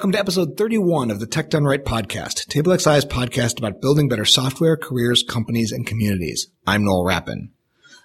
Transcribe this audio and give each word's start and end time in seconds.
welcome 0.00 0.12
to 0.12 0.18
episode 0.18 0.56
31 0.56 1.10
of 1.10 1.20
the 1.20 1.26
Tech 1.26 1.50
Done 1.50 1.64
Right 1.64 1.84
podcast, 1.84 2.46
TableXI's 2.46 3.04
podcast 3.04 3.58
about 3.58 3.82
building 3.82 4.08
better 4.08 4.24
software, 4.24 4.74
careers, 4.74 5.22
companies, 5.22 5.72
and 5.72 5.86
communities. 5.86 6.46
I'm 6.66 6.84
Noel 6.84 7.04
Rappin. 7.04 7.52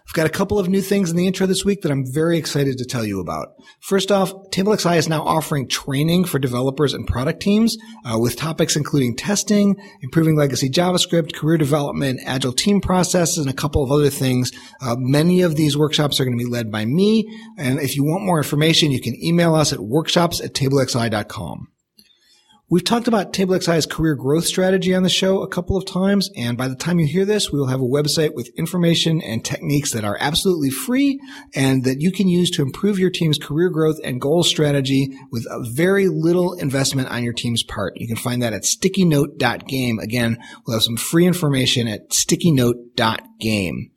I've 0.06 0.14
got 0.14 0.26
a 0.26 0.30
couple 0.30 0.60
of 0.60 0.68
new 0.68 0.82
things 0.82 1.10
in 1.10 1.16
the 1.16 1.26
intro 1.26 1.48
this 1.48 1.64
week 1.64 1.84
that 1.84 1.94
I'm 1.94 2.04
very 2.06 2.38
excited 2.38 2.80
to 2.80 2.86
tell 2.86 3.06
you 3.06 3.22
about. 3.22 3.56
First 3.80 4.12
off, 4.12 4.34
TableXI 4.52 4.98
is 4.98 5.08
now 5.08 5.24
offering 5.24 5.70
training 5.70 6.26
for 6.26 6.38
developers 6.38 6.94
and 6.94 7.08
product 7.08 7.42
teams 7.42 7.78
uh, 8.04 8.20
with 8.20 8.36
topics 8.36 8.76
including 8.76 9.16
testing, 9.16 9.78
improving 10.02 10.36
legacy 10.36 10.70
JavaScript, 10.70 11.34
career 11.34 11.58
development, 11.58 12.20
agile 12.26 12.52
team 12.52 12.82
processes, 12.82 13.38
and 13.38 13.50
a 13.50 13.54
couple 13.54 13.82
of 13.82 13.92
other 13.94 14.10
things. 14.10 14.52
Uh, 14.82 14.98
many 15.00 15.44
of 15.44 15.56
these 15.56 15.78
workshops 15.78 16.20
are 16.20 16.26
going 16.26 16.38
to 16.38 16.44
be 16.44 16.52
led 16.52 16.70
by 16.70 16.84
me. 16.84 17.26
And 17.58 17.80
if 17.80 17.96
you 17.96 18.04
want 18.04 18.26
more 18.26 18.40
information, 18.40 18.92
you 18.92 19.00
can 19.00 19.16
email 19.24 19.56
us 19.56 19.72
at 19.72 19.80
workshops 19.80 20.42
at 20.42 20.54
tablexi.com. 20.54 21.70
We've 22.68 22.84
talked 22.84 23.08
about 23.08 23.32
TableXI's 23.32 23.86
career 23.86 24.16
growth 24.16 24.46
strategy 24.46 24.96
on 24.96 25.04
the 25.04 25.10
show 25.10 25.44
a 25.44 25.48
couple 25.48 25.78
of 25.78 25.86
times, 25.86 26.32
and 26.36 26.58
by 26.58 26.68
the 26.68 26.76
time 26.76 26.98
you 26.98 27.06
hear 27.06 27.24
this, 27.24 27.52
we 27.52 27.60
will 27.60 27.68
have 27.68 27.80
a 27.80 27.84
website 27.84 28.34
with 28.34 28.50
information 28.58 29.22
and 29.22 29.46
techniques 29.46 29.92
that 29.92 30.04
are 30.04 30.18
absolutely 30.20 30.72
free 30.72 31.20
and 31.54 31.84
that 31.84 32.02
you 32.02 32.12
can 32.12 32.28
use 32.28 32.50
to 32.50 32.64
improve 32.64 32.98
your 32.98 33.12
team's 33.12 33.38
career 33.38 33.70
growth 33.70 34.00
and 34.04 34.20
goal 34.20 34.42
strategy 34.42 35.16
with 35.32 35.46
very 35.76 36.08
little 36.08 36.54
investment 36.54 37.08
on 37.10 37.24
your 37.24 37.34
team's 37.34 37.62
part. 37.62 37.94
You 37.98 38.08
can 38.08 38.16
find 38.16 38.42
that 38.42 38.54
at 38.54 38.64
stickynote.game. 38.64 40.00
Again, 40.00 40.40
we'll 40.66 40.78
have 40.78 40.84
some 40.84 40.98
free 40.98 41.28
information 41.28 41.88
at 41.88 42.10
stickynote.game. 42.10 43.92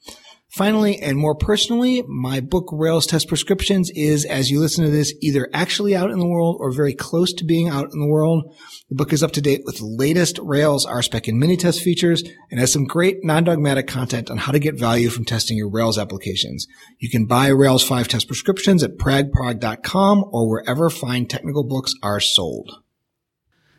Finally, 0.58 0.98
and 0.98 1.16
more 1.16 1.36
personally, 1.36 2.02
my 2.08 2.40
book 2.40 2.68
Rails 2.72 3.06
Test 3.06 3.28
Prescriptions 3.28 3.90
is, 3.90 4.24
as 4.24 4.50
you 4.50 4.58
listen 4.58 4.84
to 4.84 4.90
this, 4.90 5.14
either 5.20 5.48
actually 5.54 5.94
out 5.94 6.10
in 6.10 6.18
the 6.18 6.26
world 6.26 6.56
or 6.58 6.72
very 6.72 6.94
close 6.94 7.32
to 7.34 7.44
being 7.44 7.68
out 7.68 7.92
in 7.92 8.00
the 8.00 8.08
world. 8.08 8.56
The 8.88 8.96
book 8.96 9.12
is 9.12 9.22
up 9.22 9.30
to 9.34 9.40
date 9.40 9.60
with 9.64 9.78
the 9.78 9.86
latest 9.86 10.36
Rails 10.42 10.84
RSpec 10.84 11.28
and 11.28 11.40
Minitest 11.40 11.80
features 11.80 12.24
and 12.50 12.58
has 12.58 12.72
some 12.72 12.86
great 12.86 13.24
non-dogmatic 13.24 13.86
content 13.86 14.32
on 14.32 14.38
how 14.38 14.50
to 14.50 14.58
get 14.58 14.76
value 14.76 15.10
from 15.10 15.24
testing 15.24 15.56
your 15.56 15.70
Rails 15.70 15.96
applications. 15.96 16.66
You 16.98 17.08
can 17.08 17.26
buy 17.26 17.46
Rails 17.46 17.84
5 17.84 18.08
test 18.08 18.26
prescriptions 18.26 18.82
at 18.82 18.98
pragprog.com 18.98 20.24
or 20.32 20.48
wherever 20.48 20.90
fine 20.90 21.26
technical 21.26 21.62
books 21.62 21.94
are 22.02 22.18
sold. 22.18 22.82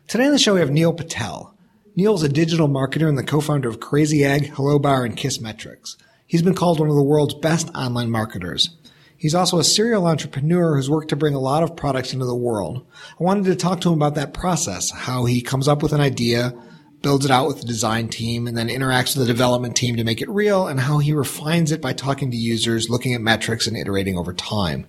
Today 0.08 0.24
on 0.24 0.32
the 0.32 0.38
show, 0.38 0.54
we 0.54 0.60
have 0.60 0.70
Neil 0.70 0.94
Patel. 0.94 1.58
Neil's 1.94 2.22
a 2.22 2.28
digital 2.30 2.68
marketer 2.68 3.06
and 3.06 3.18
the 3.18 3.22
co-founder 3.22 3.68
of 3.68 3.80
Crazy 3.80 4.24
Egg, 4.24 4.52
Hello 4.54 4.78
Bar, 4.78 5.04
and 5.04 5.14
Kissmetrics. 5.14 5.96
He's 6.30 6.42
been 6.42 6.54
called 6.54 6.78
one 6.78 6.88
of 6.88 6.94
the 6.94 7.02
world's 7.02 7.34
best 7.34 7.70
online 7.74 8.08
marketers. 8.08 8.70
He's 9.16 9.34
also 9.34 9.58
a 9.58 9.64
serial 9.64 10.06
entrepreneur 10.06 10.76
who's 10.76 10.88
worked 10.88 11.08
to 11.08 11.16
bring 11.16 11.34
a 11.34 11.40
lot 11.40 11.64
of 11.64 11.74
products 11.74 12.12
into 12.12 12.24
the 12.24 12.36
world. 12.36 12.86
I 13.18 13.24
wanted 13.24 13.46
to 13.46 13.56
talk 13.56 13.80
to 13.80 13.88
him 13.88 13.96
about 13.96 14.14
that 14.14 14.32
process, 14.32 14.92
how 14.92 15.24
he 15.24 15.42
comes 15.42 15.66
up 15.66 15.82
with 15.82 15.92
an 15.92 16.00
idea, 16.00 16.54
builds 17.02 17.24
it 17.24 17.32
out 17.32 17.48
with 17.48 17.58
the 17.58 17.66
design 17.66 18.10
team, 18.10 18.46
and 18.46 18.56
then 18.56 18.68
interacts 18.68 19.16
with 19.16 19.26
the 19.26 19.32
development 19.32 19.74
team 19.74 19.96
to 19.96 20.04
make 20.04 20.22
it 20.22 20.28
real, 20.28 20.68
and 20.68 20.78
how 20.78 20.98
he 20.98 21.12
refines 21.12 21.72
it 21.72 21.80
by 21.80 21.92
talking 21.92 22.30
to 22.30 22.36
users, 22.36 22.88
looking 22.88 23.12
at 23.12 23.20
metrics, 23.20 23.66
and 23.66 23.76
iterating 23.76 24.16
over 24.16 24.32
time. 24.32 24.86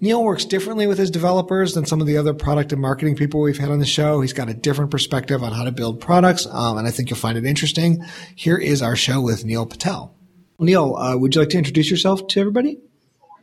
Neil 0.00 0.22
works 0.22 0.44
differently 0.44 0.86
with 0.86 0.98
his 0.98 1.10
developers 1.10 1.74
than 1.74 1.86
some 1.86 2.00
of 2.00 2.06
the 2.06 2.18
other 2.18 2.34
product 2.34 2.72
and 2.72 2.80
marketing 2.80 3.16
people 3.16 3.40
we've 3.40 3.58
had 3.58 3.72
on 3.72 3.80
the 3.80 3.84
show. 3.84 4.20
He's 4.20 4.32
got 4.32 4.48
a 4.48 4.54
different 4.54 4.92
perspective 4.92 5.42
on 5.42 5.50
how 5.50 5.64
to 5.64 5.72
build 5.72 6.00
products, 6.00 6.46
um, 6.46 6.78
and 6.78 6.86
I 6.86 6.92
think 6.92 7.10
you'll 7.10 7.18
find 7.18 7.36
it 7.36 7.44
interesting. 7.44 8.04
Here 8.36 8.58
is 8.58 8.80
our 8.80 8.94
show 8.94 9.20
with 9.20 9.44
Neil 9.44 9.66
Patel. 9.66 10.14
Neil, 10.60 10.96
uh, 10.96 11.16
would 11.16 11.34
you 11.34 11.40
like 11.40 11.50
to 11.50 11.58
introduce 11.58 11.88
yourself 11.88 12.26
to 12.26 12.40
everybody? 12.40 12.78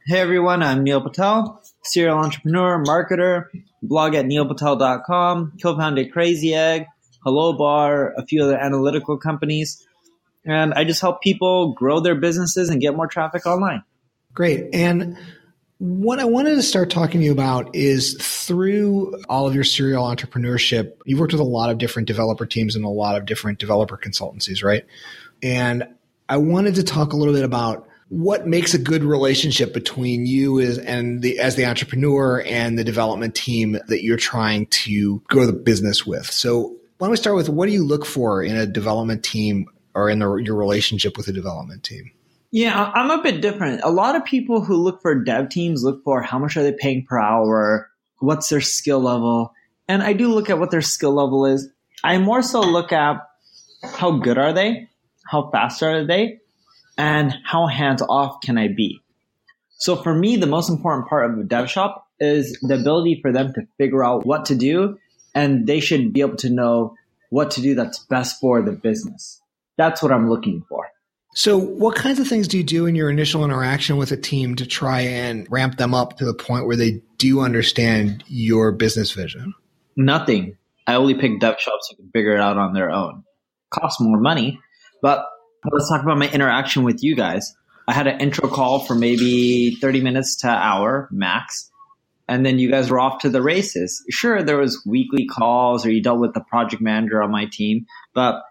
Hey 0.06 0.20
everyone, 0.20 0.62
I'm 0.62 0.84
Neil 0.84 1.00
Patel, 1.02 1.64
serial 1.84 2.18
entrepreneur, 2.18 2.84
marketer, 2.84 3.46
blog 3.82 4.16
at 4.16 4.26
neilpatel.com, 4.26 5.54
co-founded 5.62 6.12
Crazy 6.12 6.54
Egg, 6.54 6.86
Hello 7.24 7.54
Bar, 7.54 8.14
a 8.18 8.26
few 8.26 8.44
other 8.44 8.58
analytical 8.58 9.18
companies, 9.18 9.88
and 10.44 10.74
I 10.74 10.84
just 10.84 11.00
help 11.00 11.22
people 11.22 11.74
grow 11.74 12.02
their 12.02 12.16
businesses 12.16 12.70
and 12.70 12.82
get 12.82 12.98
more 12.98 13.08
traffic 13.08 13.46
online. 13.46 13.84
Great. 14.34 14.66
And 14.74 15.18
what 15.78 16.20
I 16.20 16.26
wanted 16.26 16.56
to 16.56 16.64
start 16.64 16.90
talking 16.90 17.22
to 17.22 17.26
you 17.26 17.32
about 17.32 17.74
is 17.74 18.18
through 18.22 19.22
all 19.30 19.48
of 19.48 19.56
your 19.56 19.64
serial 19.64 20.04
entrepreneurship, 20.04 20.98
you've 21.06 21.22
worked 21.22 21.32
with 21.32 21.42
a 21.42 21.46
lot 21.46 21.70
of 21.70 21.78
different 21.78 22.10
developer 22.10 22.46
teams 22.46 22.76
and 22.76 22.84
a 22.84 22.90
lot 22.90 23.16
of 23.16 23.26
different 23.26 23.60
developer 23.60 23.98
consultancies, 23.98 24.64
right? 24.64 24.86
And 25.42 25.95
I 26.28 26.38
wanted 26.38 26.76
to 26.76 26.84
talk 26.84 27.14
a 27.14 27.16
little 27.16 27.34
bit 27.34 27.44
about 27.44 27.88
what 28.10 28.48
makes 28.48 28.74
a 28.74 28.80
good 28.80 29.04
relationship 29.04 29.74
between 29.74 30.26
you 30.26 30.60
as, 30.60 30.78
and 30.78 31.22
the, 31.22 31.40
as 31.40 31.56
the 31.56 31.66
entrepreneur 31.66 32.42
and 32.46 32.78
the 32.78 32.84
development 32.84 33.36
team 33.36 33.80
that 33.88 34.04
you're 34.04 34.18
trying 34.18 34.68
to 34.68 35.22
grow 35.28 35.46
the 35.46 35.54
business 35.54 36.06
with. 36.06 36.30
So 36.30 36.76
why 36.98 37.08
don't 37.08 37.12
we 37.12 37.18
start 37.18 37.36
with 37.36 37.50
what 37.50 37.68
do 37.68 37.74
you 37.74 37.84
look 37.84 38.06
for 38.06 38.44
in 38.44 38.56
a 38.56 38.66
development 38.66 39.24
team 39.24 39.68
or 39.94 40.10
in 40.10 40.20
the, 40.20 40.36
your 40.36 40.56
relationship 40.56 41.18
with 41.18 41.28
a 41.28 41.34
development 41.34 41.84
team? 41.84 42.12
Yeah, 42.52 42.92
I'm 42.94 43.12
a 43.12 43.22
bit 43.22 43.42
different. 43.42 43.82
A 43.84 43.90
lot 43.90 44.16
of 44.16 44.24
people 44.24 44.64
who 44.64 44.76
look 44.78 45.02
for 45.02 45.24
dev 45.24 45.50
teams 45.50 45.84
look 45.84 46.04
for 46.04 46.22
how 46.22 46.40
much 46.40 46.56
are 46.56 46.64
they 46.64 46.72
paying 46.72 47.06
per 47.06 47.20
hour, 47.20 47.90
what's 48.20 48.50
their 48.50 48.62
skill 48.62 49.02
level, 49.02 49.54
and 49.88 50.02
I 50.02 50.14
do 50.14 50.34
look 50.34 50.50
at 50.50 50.60
what 50.60 50.72
their 50.72 50.82
skill 50.82 51.14
level 51.14 51.46
is. 51.46 51.70
I 52.04 52.18
more 52.18 52.42
so 52.42 52.62
look 52.62 52.92
at 52.92 53.18
how 53.84 54.20
good 54.20 54.38
are 54.38 54.54
they 54.54 54.90
how 55.26 55.50
fast 55.52 55.84
are 55.84 56.06
they, 56.06 56.40
and 56.98 57.34
how 57.44 57.68
hands 57.68 58.02
off 58.02 58.42
can 58.42 58.58
I 58.58 58.68
be? 58.68 59.02
So 59.78 59.96
for 59.96 60.14
me, 60.14 60.38
the 60.38 60.48
most 60.48 60.70
important 60.70 61.08
part 61.08 61.30
of 61.30 61.38
a 61.38 61.44
dev 61.44 61.70
shop 61.70 62.08
is 62.20 62.58
the 62.62 62.76
ability 62.76 63.20
for 63.22 63.32
them 63.32 63.54
to 63.54 63.68
figure 63.78 64.04
out 64.04 64.26
what 64.26 64.46
to 64.46 64.56
do, 64.56 64.98
and 65.34 65.68
they 65.68 65.80
should 65.80 66.14
be 66.14 66.22
able 66.22 66.38
to 66.38 66.50
know 66.50 66.96
what 67.30 67.52
to 67.52 67.62
do 67.62 67.76
that's 67.76 68.00
best 68.00 68.40
for 68.40 68.62
the 68.62 68.72
business. 68.72 69.42
That's 69.78 70.02
what 70.02 70.12
I'm 70.12 70.30
looking 70.30 70.64
for. 70.70 70.88
So, 71.38 71.58
what 71.58 71.98
kinds 71.98 72.20
of 72.20 72.30
things 72.30 72.48
do 72.48 72.58
you 72.58 72.64
do 72.64 72.86
in 72.86 72.96
your 72.96 73.10
initial 73.10 73.44
interaction 73.44 73.98
with 73.98 74.14
a 74.14 74.18
team 74.18 74.56
to 74.56 74.66
try 74.66 75.02
and 75.02 75.46
ramp 75.52 75.78
them 75.78 75.94
up 75.94 76.18
to 76.18 76.26
the 76.26 76.34
point 76.34 76.66
where 76.66 76.78
they 76.78 77.02
do 77.18 77.42
understand 77.42 78.24
your 78.28 78.72
business 78.72 79.12
vision? 79.12 79.54
Nothing. 79.98 80.58
I 80.88 80.96
only 80.96 81.16
pick 81.16 81.42
dev 81.42 81.60
shops 81.60 81.90
who 81.90 81.98
can 81.98 82.10
figure 82.12 82.36
it 82.36 82.40
out 82.40 82.58
on 82.58 82.74
their 82.74 82.90
own. 82.90 83.26
Costs 83.70 84.00
more 84.00 84.20
money, 84.20 84.62
but 85.06 85.24
let's 85.72 85.88
talk 85.88 86.02
about 86.02 86.18
my 86.18 86.28
interaction 86.32 86.82
with 86.82 87.04
you 87.04 87.16
guys. 87.16 87.56
I 87.88 87.94
had 87.94 88.08
an 88.08 88.20
intro 88.20 88.50
call 88.50 88.80
for 88.80 88.96
maybe 88.96 89.76
30 89.76 90.02
minutes 90.02 90.38
to 90.38 90.48
hour 90.48 91.08
max. 91.12 91.70
And 92.28 92.44
then 92.44 92.58
you 92.58 92.72
guys 92.72 92.90
were 92.90 93.00
off 93.00 93.20
to 93.20 93.30
the 93.30 93.44
races. 93.44 94.04
Sure, 94.10 94.42
there 94.42 94.58
was 94.58 94.84
weekly 94.84 95.28
calls 95.28 95.86
or 95.86 95.92
you 95.92 96.02
dealt 96.02 96.20
with 96.20 96.34
the 96.34 96.42
project 96.42 96.82
manager 96.82 97.22
on 97.22 97.30
my 97.30 97.46
team, 97.46 97.86
but 98.16 98.42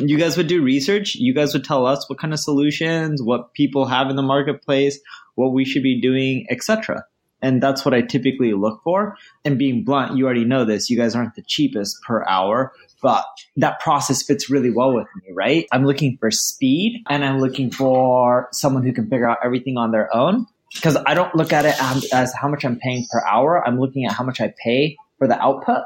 you 0.00 0.18
guys 0.18 0.36
would 0.36 0.48
do 0.48 0.64
research. 0.64 1.14
You 1.14 1.32
guys 1.32 1.52
would 1.52 1.62
tell 1.62 1.86
us 1.86 2.10
what 2.10 2.18
kind 2.18 2.32
of 2.32 2.40
solutions, 2.40 3.22
what 3.22 3.54
people 3.54 3.86
have 3.86 4.10
in 4.10 4.16
the 4.16 4.22
marketplace, 4.22 4.98
what 5.36 5.52
we 5.52 5.64
should 5.64 5.84
be 5.84 6.00
doing, 6.00 6.48
etc. 6.50 7.04
And 7.40 7.62
that's 7.62 7.84
what 7.84 7.94
I 7.94 8.00
typically 8.00 8.52
look 8.52 8.80
for. 8.82 9.16
And 9.44 9.60
being 9.60 9.84
blunt, 9.84 10.16
you 10.16 10.24
already 10.24 10.44
know 10.44 10.64
this. 10.64 10.90
You 10.90 10.96
guys 10.96 11.14
aren't 11.14 11.36
the 11.36 11.44
cheapest 11.46 12.02
per 12.02 12.24
hour, 12.24 12.72
but 13.04 13.26
that 13.58 13.80
process 13.80 14.22
fits 14.22 14.48
really 14.48 14.70
well 14.70 14.94
with 14.94 15.06
me, 15.16 15.34
right? 15.34 15.66
I'm 15.70 15.84
looking 15.84 16.16
for 16.16 16.30
speed 16.30 17.04
and 17.10 17.22
I'm 17.22 17.38
looking 17.38 17.70
for 17.70 18.48
someone 18.50 18.82
who 18.82 18.94
can 18.94 19.10
figure 19.10 19.28
out 19.28 19.36
everything 19.44 19.76
on 19.76 19.90
their 19.90 20.08
own 20.16 20.46
because 20.72 20.96
I 21.04 21.12
don't 21.12 21.34
look 21.34 21.52
at 21.52 21.66
it 21.66 21.74
as 22.14 22.32
how 22.32 22.48
much 22.48 22.64
I'm 22.64 22.78
paying 22.78 23.06
per 23.12 23.22
hour. 23.26 23.62
I'm 23.62 23.78
looking 23.78 24.06
at 24.06 24.12
how 24.12 24.24
much 24.24 24.40
I 24.40 24.54
pay 24.64 24.96
for 25.18 25.28
the 25.28 25.38
output. 25.38 25.82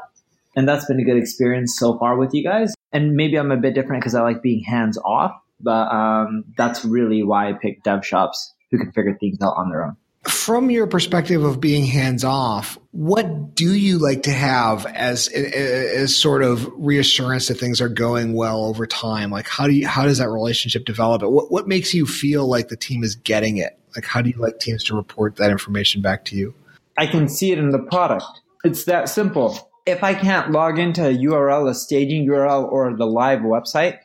And 0.55 0.69
that's 0.69 0.85
been 0.85 1.01
a 1.01 1.05
good 1.05 1.17
experience 1.17 1.77
so 1.77 1.99
far 1.99 2.17
with 2.17 2.33
you 2.35 2.45
guys. 2.45 2.73
And 2.93 3.17
maybe 3.17 3.37
I'm 3.37 3.51
a 3.51 3.57
bit 3.57 3.75
different 3.75 4.01
because 4.01 4.15
I 4.15 4.23
like 4.23 4.41
being 4.41 4.63
hands 4.63 4.97
off, 4.97 5.33
but 5.61 5.91
um, 5.93 6.45
that's 6.57 6.85
really 6.85 7.25
why 7.25 7.49
I 7.49 7.55
pick 7.55 7.83
dev 7.83 8.07
shops 8.07 8.55
who 8.71 8.79
can 8.79 8.93
figure 8.93 9.17
things 9.19 9.39
out 9.43 9.55
on 9.57 9.71
their 9.71 9.83
own 9.83 9.97
from 10.31 10.71
your 10.71 10.87
perspective 10.87 11.43
of 11.43 11.61
being 11.61 11.85
hands 11.85 12.25
off, 12.25 12.79
what 12.93 13.55
do 13.55 13.73
you 13.73 13.99
like 13.99 14.25
to 14.25 14.31
have 14.31 14.87
as 14.87 15.29
as 15.29 16.17
sort 16.17 16.43
of 16.43 16.71
reassurance 16.77 17.49
that 17.49 17.59
things 17.59 17.81
are 17.81 17.89
going 17.89 18.35
well 18.35 18.65
over 18.65 18.87
time? 18.87 19.31
Like 19.31 19.49
how 19.49 19.67
do 19.67 19.73
you 19.73 19.87
how 19.87 20.05
does 20.05 20.19
that 20.19 20.29
relationship 20.29 20.85
develop? 20.85 21.23
What 21.23 21.51
what 21.51 21.69
makes 21.69 21.95
you 21.95 22.07
feel 22.07 22.47
like 22.47 22.69
the 22.69 22.77
team 22.77 23.05
is 23.05 23.15
getting 23.15 23.59
it? 23.59 23.79
Like 23.95 24.05
how 24.05 24.23
do 24.23 24.31
you 24.31 24.39
like 24.39 24.59
teams 24.59 24.85
to 24.85 24.97
report 24.97 25.37
that 25.37 25.51
information 25.51 26.03
back 26.03 26.25
to 26.27 26.37
you? 26.37 26.55
I 26.97 27.07
can 27.07 27.29
see 27.29 27.53
it 27.53 27.59
in 27.59 27.71
the 27.71 27.79
product. 27.79 28.25
It's 28.65 28.85
that 28.85 29.09
simple. 29.09 29.71
If 29.87 30.03
I 30.03 30.15
can't 30.15 30.51
log 30.51 30.79
into 30.79 31.07
a 31.07 31.17
URL, 31.17 31.71
a 31.71 31.75
staging 31.75 32.27
URL, 32.27 32.71
or 32.71 32.95
the 32.95 33.07
live 33.07 33.41
website, 33.41 33.99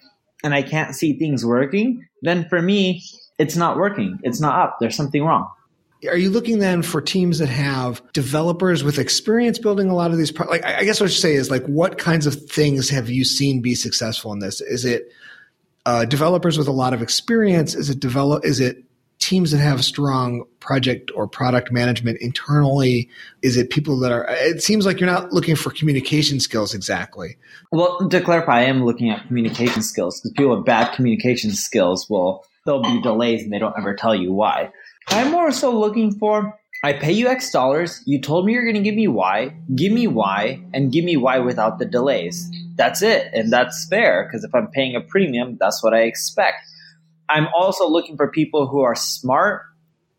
and 0.43 0.53
I 0.53 0.61
can't 0.61 0.95
see 0.95 1.17
things 1.17 1.45
working, 1.45 2.07
then 2.21 2.47
for 2.47 2.61
me, 2.61 3.03
it's 3.39 3.55
not 3.55 3.77
working. 3.77 4.19
It's 4.23 4.39
not 4.39 4.59
up. 4.59 4.77
There's 4.79 4.95
something 4.95 5.23
wrong. 5.23 5.49
Are 6.09 6.17
you 6.17 6.29
looking 6.29 6.59
then 6.59 6.81
for 6.81 7.01
teams 7.01 7.39
that 7.39 7.47
have 7.49 8.01
developers 8.13 8.83
with 8.83 8.99
experience 8.99 9.59
building 9.59 9.89
a 9.89 9.95
lot 9.95 10.11
of 10.11 10.17
these? 10.17 10.31
Pro- 10.31 10.47
like, 10.47 10.63
I 10.63 10.83
guess 10.83 10.99
what 10.99 11.07
I 11.07 11.09
should 11.09 11.21
say 11.21 11.33
is 11.33 11.49
like, 11.49 11.65
what 11.65 11.97
kinds 11.97 12.25
of 12.25 12.35
things 12.49 12.89
have 12.89 13.09
you 13.09 13.23
seen 13.23 13.61
be 13.61 13.75
successful 13.75 14.33
in 14.33 14.39
this? 14.39 14.61
Is 14.61 14.85
it 14.85 15.11
uh, 15.85 16.05
developers 16.05 16.57
with 16.57 16.67
a 16.67 16.71
lot 16.71 16.93
of 16.93 17.01
experience? 17.01 17.75
Is 17.75 17.89
it 17.89 17.99
develop? 17.99 18.45
Is 18.45 18.59
it 18.59 18.83
teams 19.23 19.51
that 19.51 19.59
have 19.59 19.83
strong 19.83 20.43
project 20.59 21.09
or 21.15 21.27
product 21.27 21.71
management 21.71 22.17
internally? 22.19 23.09
Is 23.41 23.55
it 23.55 23.69
people 23.69 23.97
that 23.99 24.11
are, 24.11 24.27
it 24.29 24.61
seems 24.61 24.85
like 24.85 24.99
you're 24.99 25.09
not 25.09 25.31
looking 25.31 25.55
for 25.55 25.71
communication 25.71 26.39
skills 26.41 26.73
exactly. 26.73 27.37
Well, 27.71 28.09
to 28.09 28.21
clarify, 28.21 28.59
I 28.59 28.63
am 28.63 28.83
looking 28.83 29.09
at 29.09 29.25
communication 29.27 29.81
skills 29.81 30.19
because 30.19 30.33
people 30.33 30.57
with 30.57 30.65
bad 30.65 30.93
communication 30.93 31.51
skills 31.51 32.09
will, 32.09 32.45
there'll 32.65 32.81
be 32.81 33.01
delays 33.01 33.43
and 33.43 33.53
they 33.53 33.59
don't 33.59 33.75
ever 33.77 33.95
tell 33.95 34.13
you 34.13 34.33
why. 34.33 34.71
I'm 35.07 35.31
more 35.31 35.51
so 35.51 35.77
looking 35.77 36.17
for 36.17 36.59
I 36.85 36.91
pay 36.91 37.13
you 37.13 37.29
X 37.29 37.49
dollars. 37.49 38.03
You 38.05 38.19
told 38.19 38.45
me 38.45 38.51
you're 38.51 38.65
going 38.65 38.75
to 38.75 38.81
give 38.81 38.95
me 38.95 39.07
Y. 39.07 39.55
Give 39.73 39.93
me 39.93 40.05
Y 40.07 40.61
and 40.73 40.91
give 40.91 41.05
me 41.05 41.15
Y 41.15 41.39
without 41.39 41.79
the 41.79 41.85
delays. 41.85 42.51
That's 42.75 43.01
it. 43.01 43.29
And 43.33 43.51
that's 43.51 43.87
fair 43.89 44.25
because 44.25 44.43
if 44.43 44.53
I'm 44.53 44.67
paying 44.67 44.93
a 44.93 44.99
premium, 44.99 45.57
that's 45.61 45.81
what 45.81 45.93
I 45.93 46.01
expect. 46.01 46.57
I'm 47.29 47.47
also 47.55 47.87
looking 47.87 48.17
for 48.17 48.29
people 48.29 48.67
who 48.67 48.81
are 48.81 48.95
smart, 48.95 49.61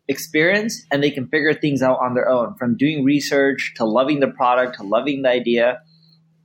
experienced, 0.07 0.87
and 0.91 1.03
they 1.03 1.11
can 1.11 1.27
figure 1.27 1.53
things 1.53 1.83
out 1.83 1.99
on 1.99 2.15
their 2.15 2.27
own 2.27 2.55
from 2.55 2.75
doing 2.75 3.03
research 3.03 3.73
to 3.75 3.85
loving 3.85 4.19
the 4.19 4.27
product 4.27 4.77
to 4.77 4.83
loving 4.83 5.21
the 5.21 5.29
idea. 5.29 5.81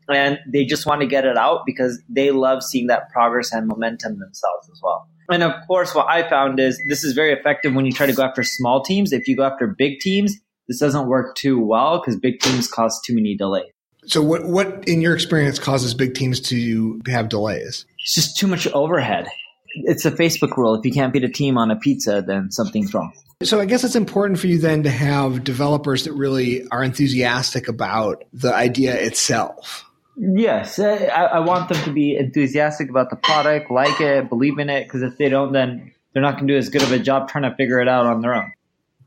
And 0.06 0.38
they 0.46 0.66
just 0.66 0.84
want 0.84 1.00
to 1.00 1.06
get 1.06 1.24
it 1.24 1.38
out 1.38 1.62
because 1.64 1.98
they 2.10 2.30
love 2.30 2.62
seeing 2.62 2.88
that 2.88 3.10
progress 3.10 3.54
and 3.54 3.66
momentum 3.66 4.18
themselves 4.18 4.68
as 4.70 4.80
well. 4.82 5.08
And 5.30 5.42
of 5.42 5.52
course, 5.66 5.94
what 5.94 6.08
I 6.08 6.28
found 6.28 6.58
is 6.58 6.80
this 6.88 7.04
is 7.04 7.14
very 7.14 7.32
effective 7.32 7.74
when 7.74 7.86
you 7.86 7.92
try 7.92 8.06
to 8.06 8.12
go 8.12 8.22
after 8.22 8.42
small 8.42 8.82
teams. 8.82 9.12
If 9.12 9.28
you 9.28 9.36
go 9.36 9.44
after 9.44 9.66
big 9.66 10.00
teams, 10.00 10.36
this 10.68 10.78
doesn't 10.78 11.06
work 11.06 11.36
too 11.36 11.60
well 11.60 11.98
because 11.98 12.16
big 12.16 12.40
teams 12.40 12.68
cause 12.68 13.00
too 13.04 13.14
many 13.14 13.36
delays. 13.36 13.72
So, 14.06 14.22
what, 14.22 14.44
what 14.46 14.88
in 14.88 15.00
your 15.00 15.14
experience 15.14 15.58
causes 15.58 15.94
big 15.94 16.14
teams 16.14 16.40
to 16.42 17.00
have 17.06 17.28
delays? 17.28 17.84
It's 17.98 18.14
just 18.14 18.38
too 18.38 18.46
much 18.46 18.66
overhead. 18.68 19.28
It's 19.74 20.04
a 20.04 20.10
Facebook 20.10 20.56
rule. 20.56 20.74
If 20.74 20.84
you 20.84 20.92
can't 20.92 21.12
beat 21.12 21.22
a 21.22 21.28
team 21.28 21.58
on 21.58 21.70
a 21.70 21.76
pizza, 21.76 22.22
then 22.26 22.50
something's 22.50 22.92
wrong. 22.94 23.12
So 23.42 23.60
I 23.60 23.64
guess 23.64 23.84
it's 23.84 23.96
important 23.96 24.38
for 24.38 24.48
you 24.48 24.58
then 24.58 24.82
to 24.82 24.90
have 24.90 25.44
developers 25.44 26.04
that 26.04 26.12
really 26.12 26.66
are 26.68 26.84
enthusiastic 26.84 27.68
about 27.68 28.24
the 28.32 28.54
idea 28.54 28.94
itself. 28.94 29.89
Yes, 30.22 30.78
I, 30.78 30.96
I, 30.96 31.38
want 31.38 31.70
them 31.70 31.82
to 31.84 31.92
be 31.92 32.14
enthusiastic 32.14 32.90
about 32.90 33.08
the 33.08 33.16
product, 33.16 33.70
like 33.70 34.02
it, 34.02 34.28
believe 34.28 34.58
in 34.58 34.68
it, 34.68 34.84
because 34.84 35.00
if 35.00 35.16
they 35.16 35.30
don't, 35.30 35.52
then 35.52 35.92
they're 36.12 36.20
not 36.20 36.34
going 36.34 36.46
to 36.46 36.52
do 36.52 36.58
as 36.58 36.68
good 36.68 36.82
of 36.82 36.92
a 36.92 36.98
job 36.98 37.30
trying 37.30 37.50
to 37.50 37.56
figure 37.56 37.80
it 37.80 37.88
out 37.88 38.04
on 38.04 38.20
their 38.20 38.34
own. 38.34 38.52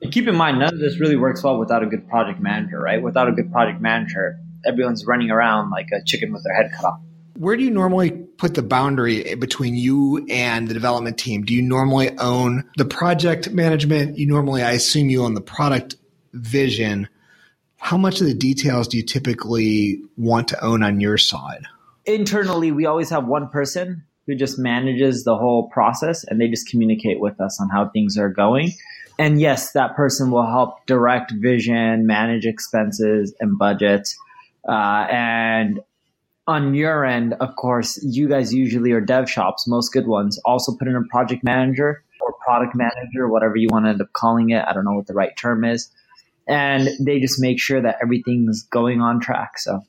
And 0.02 0.12
keep 0.12 0.28
in 0.28 0.36
mind, 0.36 0.58
none 0.58 0.74
of 0.74 0.80
this 0.80 1.00
really 1.00 1.16
works 1.16 1.44
well 1.44 1.60
without 1.60 1.84
a 1.84 1.86
good 1.86 2.10
project 2.10 2.40
manager, 2.40 2.80
right? 2.80 3.00
Without 3.00 3.30
a 3.30 3.32
good 3.32 3.52
project 3.52 3.80
manager, 3.80 4.40
everyone's 4.66 5.06
running 5.06 5.30
around 5.30 5.70
like 5.70 5.90
a 5.94 6.04
chicken 6.04 6.34
with 6.34 6.44
their 6.44 6.56
head 6.56 6.72
cut 6.76 6.86
off. 6.86 7.00
Where 7.38 7.56
do 7.58 7.64
you 7.64 7.72
normally 7.72 8.10
put 8.10 8.56
the 8.56 8.64
boundary 8.64 9.36
between 9.36 9.76
you 9.76 10.26
and 10.32 10.68
the 10.68 10.74
development 10.74 11.20
team? 11.20 11.44
Do 11.44 11.54
you 11.54 11.62
normally 11.62 12.18
own 12.18 12.64
the 12.78 12.86
project 12.86 13.52
management? 13.52 14.18
You 14.18 14.26
normally, 14.26 14.64
I 14.64 14.72
assume, 14.72 15.12
you 15.12 15.24
own 15.24 15.36
the 15.36 15.42
product 15.42 15.96
vision 16.34 17.08
how 17.84 17.98
much 17.98 18.22
of 18.22 18.28
the 18.28 18.34
details 18.34 18.88
do 18.88 18.96
you 18.96 19.04
typically 19.04 20.02
want 20.16 20.48
to 20.48 20.64
own 20.64 20.84
on 20.84 21.02
your 21.02 21.18
side? 21.18 21.66
Internally, 22.06 22.72
we 22.72 22.86
always 22.86 23.10
have 23.10 23.28
one 23.28 23.50
person 23.50 24.04
who 24.26 24.36
just 24.36 24.58
manages 24.58 25.26
the 25.26 25.38
whole 25.38 25.68
process 25.70 26.24
and 26.24 26.40
they 26.40 26.48
just 26.48 26.70
communicate 26.70 27.20
with 27.20 27.42
us 27.42 27.60
on 27.60 27.68
how 27.68 27.90
things 27.90 28.18
are 28.18 28.30
going. 28.30 28.72
And 29.20 29.40
yes, 29.40 29.74
that 29.74 29.98
person 29.98 30.32
will 30.32 30.46
help 30.46 30.86
direct 30.86 31.34
vision, 31.34 32.08
manage 32.08 32.46
expenses 32.46 33.36
and 33.42 33.60
budget. 33.60 34.08
Uh, 34.68 35.06
and 35.12 35.82
on 36.48 36.74
your 36.76 37.04
end, 37.04 37.34
of 37.42 37.58
course, 37.58 38.02
you 38.02 38.30
guys 38.30 38.54
usually 38.54 38.94
are 38.94 39.02
dev 39.02 39.30
shops, 39.30 39.68
most 39.68 39.90
good 39.90 40.08
ones, 40.08 40.40
also 40.46 40.72
put 40.74 40.88
in 40.88 40.96
a 40.96 41.04
project 41.12 41.44
manager 41.44 42.02
or 42.22 42.34
product 42.46 42.76
manager, 42.76 43.28
whatever 43.28 43.58
you 43.58 43.68
want 43.70 43.86
to 43.86 43.90
end 43.90 44.02
up 44.02 44.14
calling 44.14 44.52
it. 44.52 44.64
I 44.66 44.72
don't 44.72 44.86
know 44.86 44.94
what 44.94 45.08
the 45.08 45.14
right 45.14 45.36
term 45.36 45.66
is 45.66 45.92
and 46.48 46.90
they 47.00 47.20
just 47.20 47.42
make 47.42 47.60
sure 47.60 47.82
that 47.82 47.98
everything's 48.02 48.64
going 48.64 49.02
on 49.02 49.20
track. 49.20 49.58
So, 49.58 49.82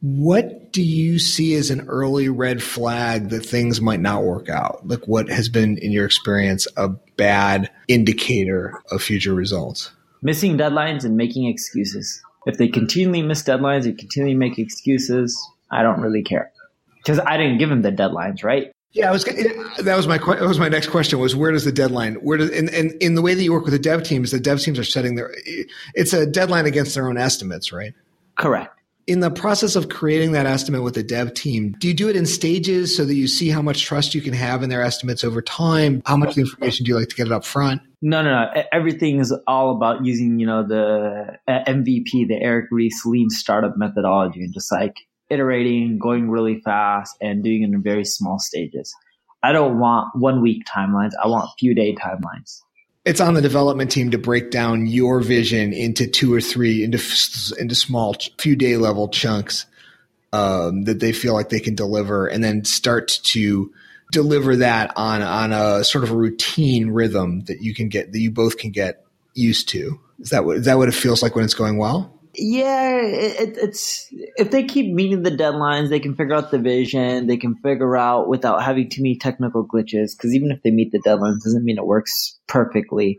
what 0.00 0.72
do 0.72 0.82
you 0.82 1.18
see 1.18 1.54
as 1.54 1.70
an 1.70 1.86
early 1.88 2.28
red 2.28 2.62
flag 2.62 3.28
that 3.28 3.46
things 3.46 3.80
might 3.80 4.00
not 4.00 4.24
work 4.24 4.48
out? 4.48 4.86
Like, 4.86 5.06
what 5.06 5.28
has 5.28 5.48
been, 5.48 5.78
in 5.78 5.92
your 5.92 6.06
experience, 6.06 6.66
a 6.76 6.88
bad 7.16 7.70
indicator 7.86 8.82
of 8.90 9.02
future 9.02 9.34
results? 9.34 9.92
Missing 10.20 10.58
deadlines 10.58 11.04
and 11.04 11.16
making 11.16 11.46
excuses. 11.46 12.20
If 12.46 12.58
they 12.58 12.68
continually 12.68 13.22
miss 13.22 13.44
deadlines 13.44 13.84
and 13.84 13.96
continually 13.96 14.34
make 14.34 14.58
excuses, 14.58 15.40
I 15.70 15.82
don't 15.82 16.00
really 16.00 16.22
care 16.22 16.50
because 16.96 17.18
I 17.18 17.36
didn't 17.36 17.58
give 17.58 17.68
them 17.68 17.82
the 17.82 17.92
deadlines, 17.92 18.44
right? 18.44 18.72
Yeah, 18.92 19.08
I 19.08 19.12
was. 19.12 19.24
That 19.24 19.96
was 19.96 20.06
my. 20.06 20.18
That 20.18 20.42
was 20.42 20.58
my 20.58 20.68
next 20.68 20.88
question. 20.88 21.18
Was 21.18 21.34
where 21.34 21.50
does 21.50 21.64
the 21.64 21.72
deadline? 21.72 22.16
Where 22.16 22.38
does 22.38 22.50
and, 22.50 22.68
and 22.70 22.92
in 23.02 23.14
the 23.14 23.22
way 23.22 23.34
that 23.34 23.42
you 23.42 23.52
work 23.52 23.64
with 23.64 23.72
the 23.72 23.78
dev 23.78 24.02
teams, 24.02 24.30
the 24.30 24.40
dev 24.40 24.60
teams 24.60 24.78
are 24.78 24.84
setting 24.84 25.14
their. 25.14 25.34
It's 25.94 26.12
a 26.12 26.26
deadline 26.26 26.66
against 26.66 26.94
their 26.94 27.08
own 27.08 27.16
estimates, 27.16 27.72
right? 27.72 27.94
Correct. 28.36 28.78
In 29.06 29.20
the 29.20 29.30
process 29.30 29.74
of 29.74 29.88
creating 29.88 30.32
that 30.32 30.46
estimate 30.46 30.82
with 30.82 30.94
the 30.94 31.02
dev 31.02 31.34
team, 31.34 31.74
do 31.78 31.88
you 31.88 31.94
do 31.94 32.08
it 32.08 32.14
in 32.14 32.24
stages 32.24 32.94
so 32.94 33.04
that 33.04 33.14
you 33.14 33.26
see 33.26 33.48
how 33.48 33.60
much 33.60 33.82
trust 33.82 34.14
you 34.14 34.20
can 34.20 34.32
have 34.32 34.62
in 34.62 34.68
their 34.68 34.82
estimates 34.82 35.24
over 35.24 35.42
time? 35.42 36.02
How 36.06 36.16
much 36.16 36.38
information 36.38 36.84
do 36.84 36.90
you 36.90 36.98
like 36.98 37.08
to 37.08 37.16
get 37.16 37.26
it 37.26 37.32
up 37.32 37.44
front? 37.44 37.82
No, 38.00 38.22
no, 38.22 38.30
no. 38.30 38.62
Everything 38.72 39.18
is 39.18 39.34
all 39.46 39.74
about 39.74 40.04
using, 40.04 40.38
you 40.38 40.46
know, 40.46 40.66
the 40.66 41.36
MVP, 41.48 42.28
the 42.28 42.38
Eric 42.40 42.66
Ries 42.70 43.02
lean 43.04 43.28
startup 43.30 43.76
methodology, 43.76 44.44
and 44.44 44.54
just 44.54 44.70
like 44.70 44.96
iterating, 45.32 45.98
going 45.98 46.30
really 46.30 46.60
fast, 46.60 47.16
and 47.20 47.42
doing 47.42 47.62
it 47.62 47.70
in 47.70 47.82
very 47.82 48.04
small 48.04 48.38
stages. 48.38 48.94
I 49.42 49.52
don't 49.52 49.78
want 49.78 50.14
one 50.14 50.40
week 50.42 50.62
timelines. 50.66 51.12
I 51.22 51.26
want 51.26 51.50
few 51.58 51.74
day 51.74 51.94
timelines. 51.94 52.60
It's 53.04 53.20
on 53.20 53.34
the 53.34 53.42
development 53.42 53.90
team 53.90 54.12
to 54.12 54.18
break 54.18 54.52
down 54.52 54.86
your 54.86 55.20
vision 55.20 55.72
into 55.72 56.06
two 56.06 56.32
or 56.32 56.40
three 56.40 56.84
into 56.84 56.98
into 57.58 57.74
small 57.74 58.14
few 58.38 58.54
day 58.54 58.76
level 58.76 59.08
chunks 59.08 59.66
um, 60.32 60.84
that 60.84 61.00
they 61.00 61.12
feel 61.12 61.34
like 61.34 61.48
they 61.48 61.60
can 61.60 61.74
deliver, 61.74 62.28
and 62.28 62.44
then 62.44 62.64
start 62.64 63.08
to 63.24 63.72
deliver 64.12 64.56
that 64.56 64.92
on 64.96 65.22
on 65.22 65.52
a 65.52 65.82
sort 65.82 66.04
of 66.04 66.12
a 66.12 66.16
routine 66.16 66.90
rhythm 66.90 67.40
that 67.46 67.60
you 67.60 67.74
can 67.74 67.88
get 67.88 68.12
that 68.12 68.20
you 68.20 68.30
both 68.30 68.58
can 68.58 68.70
get 68.70 69.04
used 69.34 69.68
to. 69.70 69.98
Is 70.20 70.30
that 70.30 70.44
what 70.44 70.58
is 70.58 70.66
that 70.66 70.78
what 70.78 70.88
it 70.88 70.94
feels 70.94 71.22
like 71.22 71.34
when 71.34 71.44
it's 71.44 71.54
going 71.54 71.78
well? 71.78 72.16
Yeah, 72.34 72.96
it, 72.96 73.58
it's 73.58 74.08
if 74.10 74.50
they 74.50 74.64
keep 74.64 74.92
meeting 74.94 75.22
the 75.22 75.30
deadlines, 75.30 75.90
they 75.90 76.00
can 76.00 76.14
figure 76.14 76.34
out 76.34 76.50
the 76.50 76.58
vision. 76.58 77.26
They 77.26 77.36
can 77.36 77.56
figure 77.56 77.96
out 77.96 78.28
without 78.28 78.62
having 78.62 78.88
too 78.88 79.02
many 79.02 79.16
technical 79.16 79.66
glitches. 79.66 80.16
Because 80.16 80.34
even 80.34 80.50
if 80.50 80.62
they 80.62 80.70
meet 80.70 80.92
the 80.92 81.00
deadlines, 81.00 81.42
doesn't 81.42 81.64
mean 81.64 81.76
it 81.76 81.86
works 81.86 82.38
perfectly. 82.46 83.18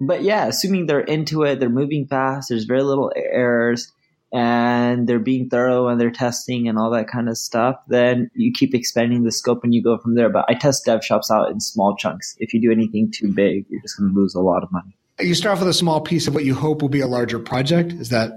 But 0.00 0.22
yeah, 0.22 0.46
assuming 0.46 0.86
they're 0.86 1.00
into 1.00 1.42
it, 1.42 1.60
they're 1.60 1.68
moving 1.68 2.06
fast. 2.06 2.48
There's 2.48 2.64
very 2.64 2.82
little 2.82 3.12
errors, 3.14 3.92
and 4.32 5.06
they're 5.06 5.20
being 5.20 5.48
thorough 5.48 5.88
and 5.88 6.00
they're 6.00 6.10
testing 6.10 6.66
and 6.68 6.76
all 6.76 6.90
that 6.90 7.06
kind 7.06 7.28
of 7.28 7.38
stuff. 7.38 7.76
Then 7.86 8.30
you 8.34 8.52
keep 8.52 8.74
expanding 8.74 9.22
the 9.22 9.30
scope 9.30 9.62
and 9.62 9.72
you 9.72 9.82
go 9.82 9.98
from 9.98 10.16
there. 10.16 10.28
But 10.28 10.46
I 10.48 10.54
test 10.54 10.84
dev 10.86 11.04
shops 11.04 11.30
out 11.30 11.50
in 11.50 11.60
small 11.60 11.96
chunks. 11.96 12.34
If 12.40 12.52
you 12.52 12.60
do 12.60 12.72
anything 12.72 13.12
too 13.12 13.32
big, 13.32 13.66
you're 13.68 13.80
just 13.80 13.96
going 13.96 14.12
to 14.12 14.18
lose 14.18 14.34
a 14.34 14.40
lot 14.40 14.64
of 14.64 14.72
money. 14.72 14.96
You 15.20 15.36
start 15.36 15.52
off 15.52 15.60
with 15.60 15.68
a 15.68 15.74
small 15.74 16.00
piece 16.00 16.26
of 16.26 16.34
what 16.34 16.44
you 16.44 16.54
hope 16.54 16.82
will 16.82 16.88
be 16.88 17.00
a 17.00 17.06
larger 17.06 17.38
project. 17.38 17.92
Is 17.92 18.08
that 18.08 18.32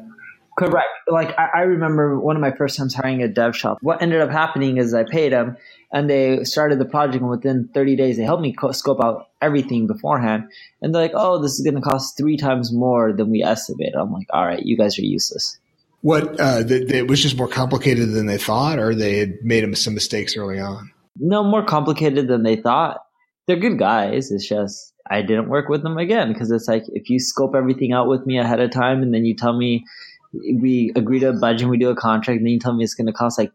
Correct. 0.58 0.90
Like 1.08 1.38
I, 1.38 1.50
I, 1.54 1.62
remember 1.62 2.20
one 2.20 2.36
of 2.36 2.42
my 2.42 2.52
first 2.52 2.78
times 2.78 2.96
hiring 2.96 3.22
a 3.22 3.28
dev 3.28 3.56
shop. 3.56 3.78
What 3.82 4.02
ended 4.02 4.22
up 4.22 4.32
happening 4.32 4.78
is 4.78 4.92
I 4.92 5.04
paid 5.04 5.32
them, 5.32 5.56
and 5.94 6.10
they 6.10 6.44
started 6.46 6.80
the 6.80 6.86
project, 6.86 7.22
and 7.22 7.30
within 7.30 7.70
30 7.76 7.96
days, 7.96 8.18
they 8.18 8.24
helped 8.24 8.42
me 8.42 8.54
co- 8.54 8.72
scope 8.72 9.00
out 9.00 9.28
everything 9.40 9.86
beforehand. 9.86 10.46
And 10.82 10.96
they're 10.96 11.02
like, 11.04 11.12
"Oh, 11.14 11.40
this 11.40 11.60
is 11.60 11.62
going 11.64 11.76
to 11.76 11.88
cost 11.88 12.18
three 12.18 12.38
times 12.38 12.74
more 12.74 13.14
than 13.14 13.30
we 13.30 13.44
estimated." 13.44 13.94
I'm 13.94 14.12
like, 14.12 14.26
"All 14.32 14.48
right, 14.48 14.64
you 14.66 14.76
guys 14.76 14.98
are 14.98 15.04
useless." 15.04 15.60
What? 16.02 16.40
Uh, 16.40 16.64
it 16.68 17.08
was 17.08 17.22
just 17.22 17.38
more 17.38 17.48
complicated 17.48 18.14
than 18.14 18.26
they 18.26 18.40
thought, 18.40 18.80
or 18.80 18.96
they 18.96 19.18
had 19.18 19.36
made 19.44 19.78
some 19.78 19.94
mistakes 19.94 20.36
early 20.36 20.60
on. 20.60 20.92
No, 21.20 21.44
more 21.44 21.64
complicated 21.64 22.28
than 22.28 22.42
they 22.42 22.56
thought. 22.56 23.02
They're 23.46 23.58
good 23.58 23.78
guys. 23.78 24.32
It's 24.32 24.50
just 24.50 24.92
I 25.08 25.22
didn't 25.22 25.50
work 25.50 25.70
with 25.70 25.84
them 25.84 26.00
again 26.00 26.34
because 26.34 26.50
it's 26.50 26.68
like 26.68 26.84
if 26.88 27.12
you 27.12 27.20
scope 27.20 27.54
everything 27.56 27.94
out 27.94 28.08
with 28.08 28.26
me 28.26 28.40
ahead 28.40 28.60
of 28.60 28.72
time, 28.72 29.04
and 29.04 29.14
then 29.14 29.24
you 29.24 29.36
tell 29.36 29.56
me 29.56 29.86
we 30.34 30.92
agree 30.96 31.20
to 31.20 31.30
a 31.30 31.34
budget 31.34 31.62
and 31.62 31.72
we 31.72 31.78
do 31.78 31.90
a 31.90 31.96
contract, 31.96 32.38
and 32.38 32.46
then 32.46 32.54
you 32.54 32.60
tell 32.60 32.74
me 32.74 32.84
it's 32.84 32.94
going 32.94 33.08
to 33.08 33.14
cost 33.14 33.38
like 33.38 33.52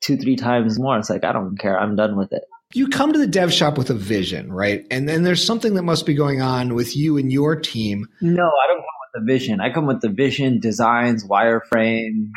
two, 0.00 0.16
three 0.16 0.36
times 0.36 0.78
more. 0.78 0.98
It's 0.98 1.10
like, 1.10 1.24
I 1.24 1.32
don't 1.32 1.58
care. 1.58 1.78
I'm 1.78 1.96
done 1.96 2.16
with 2.16 2.32
it. 2.32 2.42
You 2.74 2.88
come 2.88 3.12
to 3.12 3.18
the 3.18 3.26
dev 3.26 3.52
shop 3.52 3.78
with 3.78 3.90
a 3.90 3.94
vision, 3.94 4.52
right? 4.52 4.84
And 4.90 5.08
then 5.08 5.22
there's 5.22 5.44
something 5.44 5.74
that 5.74 5.82
must 5.82 6.04
be 6.04 6.14
going 6.14 6.40
on 6.40 6.74
with 6.74 6.96
you 6.96 7.16
and 7.16 7.30
your 7.30 7.56
team. 7.56 8.06
No, 8.20 8.44
I 8.44 8.66
don't 8.66 8.78
come 8.78 8.84
with 8.84 9.26
the 9.26 9.32
vision. 9.32 9.60
I 9.60 9.72
come 9.72 9.86
with 9.86 10.00
the 10.00 10.08
vision, 10.08 10.58
designs, 10.58 11.24
wireframe, 11.24 12.30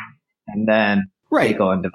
and 0.46 0.68
then 0.68 1.10
right. 1.30 1.56
go 1.58 1.70
and 1.70 1.82
develop. 1.82 1.94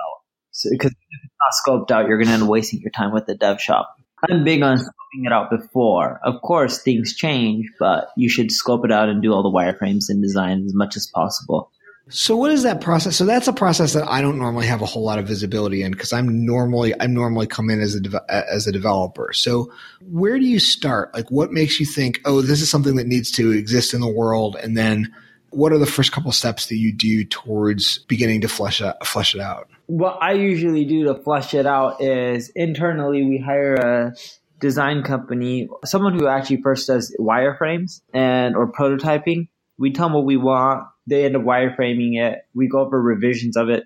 So, 0.52 0.70
because 0.70 0.92
if 0.92 1.20
it's 1.24 1.34
not 1.68 1.80
scoped 1.80 1.92
out, 1.92 2.08
you're 2.08 2.18
going 2.18 2.28
to 2.28 2.34
end 2.34 2.44
up 2.44 2.50
wasting 2.50 2.82
your 2.82 2.92
time 2.92 3.14
with 3.14 3.26
the 3.26 3.36
dev 3.36 3.62
shop. 3.62 3.96
I'm 4.30 4.44
big 4.44 4.62
on 4.64 4.78
scoping 4.78 5.26
it 5.26 5.32
out 5.32 5.50
before. 5.50 6.20
Of 6.24 6.42
course, 6.42 6.82
things 6.82 7.16
change, 7.16 7.72
but 7.80 8.10
you 8.18 8.30
should 8.30 8.52
scope 8.52 8.84
it 8.84 8.92
out 8.92 9.08
and 9.08 9.22
do 9.22 9.32
all 9.32 9.44
the 9.44 9.50
wireframes 9.50 10.06
and 10.10 10.22
design 10.22 10.64
as 10.66 10.74
much 10.74 10.98
as 10.98 11.08
possible 11.14 11.72
So 12.10 12.38
what 12.38 12.52
is 12.52 12.64
that 12.64 12.82
process? 12.82 13.16
So 13.16 13.26
that's 13.26 13.48
a 13.48 13.54
process 13.54 13.94
that 13.94 14.08
I 14.08 14.22
don't 14.22 14.38
normally 14.38 14.68
have 14.68 14.82
a 14.82 14.86
whole 14.86 15.04
lot 15.04 15.18
of 15.18 15.28
visibility 15.28 15.82
in 15.82 15.92
because 15.92 16.14
I'm 16.14 16.46
normally 16.46 16.94
I'm 17.00 17.14
normally 17.14 17.48
come 17.48 17.70
in 17.72 17.82
as 17.82 17.96
a 17.96 18.00
de- 18.00 18.26
as 18.30 18.68
a 18.68 18.72
developer. 18.72 19.32
So 19.34 19.72
where 20.02 20.38
do 20.38 20.46
you 20.46 20.60
start? 20.60 21.14
Like 21.16 21.32
what 21.32 21.52
makes 21.52 21.80
you 21.80 21.86
think, 21.86 22.22
"Oh, 22.24 22.42
this 22.42 22.62
is 22.62 22.70
something 22.70 22.96
that 22.98 23.08
needs 23.08 23.32
to 23.32 23.52
exist 23.52 23.94
in 23.94 24.02
the 24.02 24.08
world?" 24.08 24.56
And 24.62 24.78
then 24.78 25.12
what 25.50 25.72
are 25.72 25.80
the 25.80 25.88
first 25.88 26.12
couple 26.12 26.32
steps 26.32 26.68
that 26.68 26.76
you 26.76 26.94
do 26.94 27.24
towards 27.24 28.00
beginning 28.00 28.42
to 28.42 28.48
flesh 28.48 28.82
out, 28.82 29.06
flesh 29.06 29.34
it 29.34 29.42
out? 29.42 29.68
What 29.88 30.20
I 30.22 30.34
usually 30.34 30.86
do 30.86 31.06
to 31.06 31.16
flesh 31.16 31.56
it 31.56 31.66
out 31.66 32.02
is 32.02 32.50
internally 32.50 33.24
we 33.24 33.40
hire 33.40 33.76
a 33.76 34.16
design 34.60 35.02
company, 35.02 35.70
someone 35.86 36.20
who 36.20 36.28
actually 36.28 36.62
first 36.62 36.88
does 36.88 37.16
wireframes 37.20 38.02
and 38.14 38.56
or 38.56 38.72
prototyping. 38.72 39.48
We 39.78 39.92
tell 39.92 40.08
them 40.08 40.14
what 40.14 40.26
we 40.26 40.38
want 40.38 40.86
they 41.08 41.26
end 41.26 41.36
up 41.36 41.44
wireframing 41.44 42.20
it. 42.20 42.46
We 42.54 42.68
go 42.68 42.80
over 42.80 43.02
revisions 43.02 43.58
of 43.58 43.70
it 43.70 43.86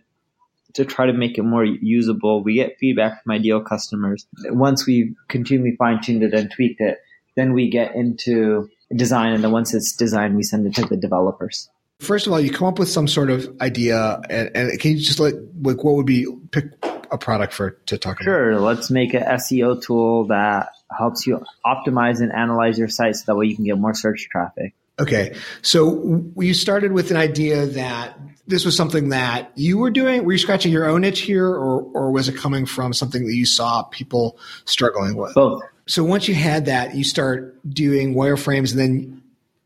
to 0.74 0.86
try 0.86 1.08
to 1.08 1.14
make 1.14 1.38
it 1.38 1.44
more 1.44 1.66
usable. 1.66 2.44
We 2.44 2.56
get 2.56 2.78
feedback 2.80 3.24
from 3.24 3.32
ideal 3.32 3.62
customers. 3.62 4.28
Once 4.46 4.86
we've 4.86 5.16
continually 5.28 5.76
fine 5.78 6.02
tuned 6.02 6.24
it 6.24 6.34
and 6.34 6.52
tweaked 6.52 6.82
it, 6.82 7.00
then 7.36 7.54
we 7.54 7.70
get 7.70 7.96
into 7.96 8.70
design. 8.96 9.34
And 9.34 9.44
then 9.44 9.52
once 9.52 9.74
it's 9.74 9.96
designed, 9.96 10.36
we 10.36 10.44
send 10.44 10.68
it 10.68 10.76
to 10.76 10.86
the 10.86 10.98
developers. 10.98 11.70
First 12.00 12.28
of 12.28 12.34
all, 12.34 12.40
you 12.40 12.52
come 12.52 12.68
up 12.68 12.80
with 12.80 12.90
some 12.90 13.08
sort 13.08 13.30
of 13.30 13.50
idea, 13.60 14.22
and, 14.30 14.52
and 14.56 14.80
can 14.80 14.92
you 14.92 15.00
just 15.00 15.20
like, 15.20 15.36
like 15.62 15.84
what 15.84 15.96
would 15.96 16.06
be 16.06 16.26
pick 16.52 16.66
a 17.12 17.18
product 17.18 17.54
for 17.54 17.72
to 17.88 17.98
talk 17.98 18.22
sure, 18.22 18.52
about? 18.52 18.58
Sure. 18.58 18.66
Let's 18.66 18.90
make 18.90 19.14
an 19.14 19.24
SEO 19.24 19.82
tool 19.82 20.26
that 20.28 20.70
helps 20.98 21.28
you 21.28 21.44
optimize 21.66 22.22
and 22.22 22.32
analyze 22.32 22.78
your 22.80 22.88
site 22.88 23.16
so 23.18 23.24
that 23.28 23.36
way 23.36 23.48
you 23.48 23.56
can 23.56 23.66
get 23.66 23.78
more 23.78 23.94
search 23.94 24.30
traffic. 24.32 24.74
Okay. 25.00 25.36
So 25.62 26.24
you 26.38 26.54
started 26.54 26.92
with 26.92 27.12
an 27.12 27.18
idea 27.18 27.66
that 27.68 28.20
this 28.48 28.66
was 28.66 28.76
something 28.76 29.10
that 29.10 29.52
you 29.56 29.78
were 29.78 29.92
doing. 29.92 30.26
Were 30.26 30.32
you 30.32 30.38
scratching 30.38 30.72
your 30.72 30.88
own 30.88 31.04
itch 31.04 31.22
here, 31.22 31.48
or, 31.48 31.84
or 31.94 32.12
was 32.12 32.28
it 32.28 32.36
coming 32.36 32.66
from 32.66 32.94
something 32.94 33.26
that 33.28 33.36
you 33.36 33.46
saw 33.46 33.84
people 33.84 34.40
struggling 34.66 35.16
with? 35.16 35.36
Both. 35.36 35.62
So 35.88 36.04
once 36.04 36.28
you 36.28 36.36
had 36.36 36.66
that, 36.66 36.96
you 36.96 37.04
start 37.04 37.58
doing 37.70 38.16
wireframes 38.16 38.72
and 38.72 38.80
then 38.80 39.24